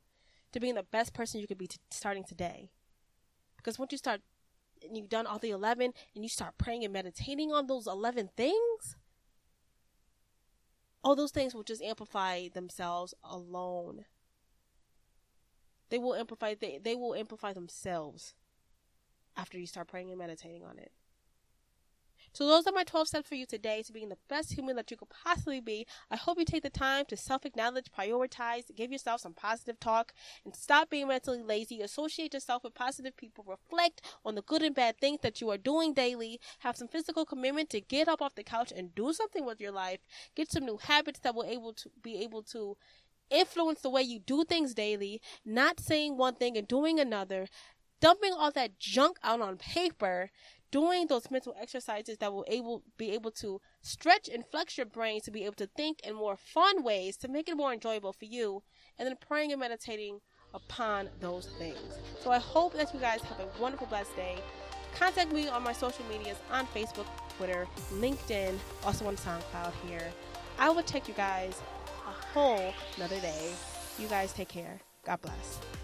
to 0.53 0.61
being 0.61 0.75
the 0.75 0.83
best 0.83 1.13
person 1.13 1.41
you 1.41 1.47
could 1.47 1.59
be 1.59 1.67
t- 1.67 1.79
starting 1.91 2.25
today. 2.25 2.71
Because 3.57 3.79
once 3.79 3.93
you 3.93 3.99
start 3.99 4.21
and 4.83 4.97
you've 4.97 5.09
done 5.09 5.27
all 5.27 5.39
the 5.39 5.51
11 5.51 5.93
and 6.15 6.25
you 6.25 6.29
start 6.29 6.57
praying 6.59 6.85
and 6.85 6.93
meditating 6.93 7.53
on 7.53 7.67
those 7.67 7.87
11 7.87 8.31
things, 8.37 8.97
all 11.05 11.15
those 11.15 11.31
things 11.31 11.55
will 11.55 11.63
just 11.63 11.83
amplify 11.83 12.49
themselves 12.49 13.15
alone. 13.23 14.07
They 15.91 15.99
will 15.99 16.15
amplify 16.15 16.55
they, 16.59 16.81
they 16.83 16.97
will 16.97 17.15
amplify 17.15 17.53
themselves 17.53 18.35
after 19.37 19.59
you 19.59 19.67
start 19.67 19.87
praying 19.87 20.09
and 20.09 20.19
meditating 20.19 20.65
on 20.65 20.79
it. 20.79 20.91
So 22.35 22.49
those 22.49 22.67
are 22.67 22.73
my 22.73 22.83
12 22.83 23.07
steps 23.07 23.29
for 23.29 23.37
you 23.37 23.47
today 23.47 23.83
to 23.83 23.93
being 23.93 24.09
the 24.09 24.19
best 24.29 24.55
human 24.55 24.75
that 24.75 24.91
you 24.91 24.97
could 24.97 25.09
possibly 25.09 25.61
be. 25.61 25.87
I 26.11 26.17
hope 26.17 26.37
you 26.37 26.45
take 26.45 26.65
the 26.65 26.69
time 26.71 27.05
to 27.07 27.17
self-acknowledge, 27.17 27.93
prioritize, 27.97 28.75
give 28.75 28.91
yourself 28.91 29.21
some 29.21 29.35
positive 29.35 29.79
talk, 29.79 30.13
and 30.45 30.53
stop 30.53 30.91
being 30.91 31.07
mentally 31.07 31.45
lazy. 31.45 31.81
Associate 31.81 32.35
yourself 32.35 32.65
with 32.65 32.75
positive 32.75 33.17
people. 33.17 33.45
Reflect 33.47 34.03
on 34.25 34.35
the 34.35 34.43
good 34.43 34.63
and 34.63 34.75
bad 34.75 34.99
things 34.99 35.21
that 35.23 35.41
you 35.41 35.49
are 35.49 35.57
doing 35.57 35.95
daily. 35.95 36.41
Have 36.59 36.77
some 36.77 36.89
physical 36.89 37.25
commitment 37.25 37.71
to 37.71 37.81
get 37.81 38.09
up 38.09 38.21
off 38.21 38.35
the 38.35 38.43
couch 38.43 38.73
and 38.75 38.93
do 38.97 39.13
something 39.13 39.47
with 39.47 39.61
your 39.61 39.71
life. 39.71 40.01
Get 40.35 40.51
some 40.51 40.67
new 40.67 40.79
habits 40.79 41.21
that 41.21 41.37
will 41.37 41.45
able 41.45 41.73
to 41.75 41.91
be 42.03 42.17
able 42.25 42.43
to 42.43 42.77
influence 43.31 43.81
the 43.81 43.91
way 43.91 44.03
you 44.03 44.19
do 44.19 44.43
things 44.43 44.75
daily, 44.75 45.21
not 45.45 45.79
saying 45.79 46.17
one 46.17 46.35
thing 46.35 46.57
and 46.57 46.67
doing 46.67 46.99
another, 46.99 47.47
dumping 48.01 48.33
all 48.33 48.51
that 48.51 48.81
junk 48.81 49.19
out 49.23 49.41
on 49.41 49.57
paper 49.57 50.31
doing 50.71 51.07
those 51.07 51.31
mental 51.31 51.55
exercises 51.61 52.19
that 52.19 52.33
will 52.33 52.45
able 52.49 52.83
be 52.97 53.11
able 53.13 53.31
to 53.31 53.61
stretch 53.83 54.29
and 54.29 54.45
flex 54.47 54.77
your 54.77 54.87
brain 54.87 55.21
to 55.21 55.31
be 55.31 55.45
able 55.45 55.55
to 55.55 55.67
think 55.67 56.01
in 56.01 56.15
more 56.15 56.37
fun 56.37 56.83
ways 56.83 57.17
to 57.17 57.29
make 57.29 57.49
it 57.49 57.57
more 57.57 57.73
enjoyable 57.73 58.13
for 58.13 58.25
you 58.25 58.63
and 58.99 59.07
then 59.07 59.17
praying 59.21 59.53
and 59.53 59.61
meditating 59.61 60.21
upon 60.53 61.09
those 61.21 61.49
things. 61.59 61.99
So 62.21 62.31
i 62.31 62.39
hope 62.39 62.75
that 62.75 62.95
you 62.95 63.01
guys 63.01 63.21
have 63.23 63.41
a 63.41 63.49
wonderful 63.61 63.87
blessed 63.87 64.15
day. 64.17 64.37
Contact 64.95 65.33
me 65.33 65.49
on 65.49 65.63
my 65.63 65.73
social 65.73 66.05
medias 66.07 66.39
on 66.51 66.67
facebook 66.69 67.07
twitter 67.37 67.67
linkedin 67.95 68.55
also 68.85 69.07
on 69.07 69.17
soundcloud 69.17 69.73
here. 69.89 70.13
I 70.59 70.71
will 70.71 70.83
take 70.83 71.09
you 71.09 71.15
guys 71.15 71.61
a 72.07 72.11
whole 72.33 72.73
another 72.97 73.21
day. 73.21 73.53
You 73.99 74.09
guys 74.09 74.33
take 74.33 74.49
care. 74.49 74.81
God 75.05 75.21
bless 75.21 75.84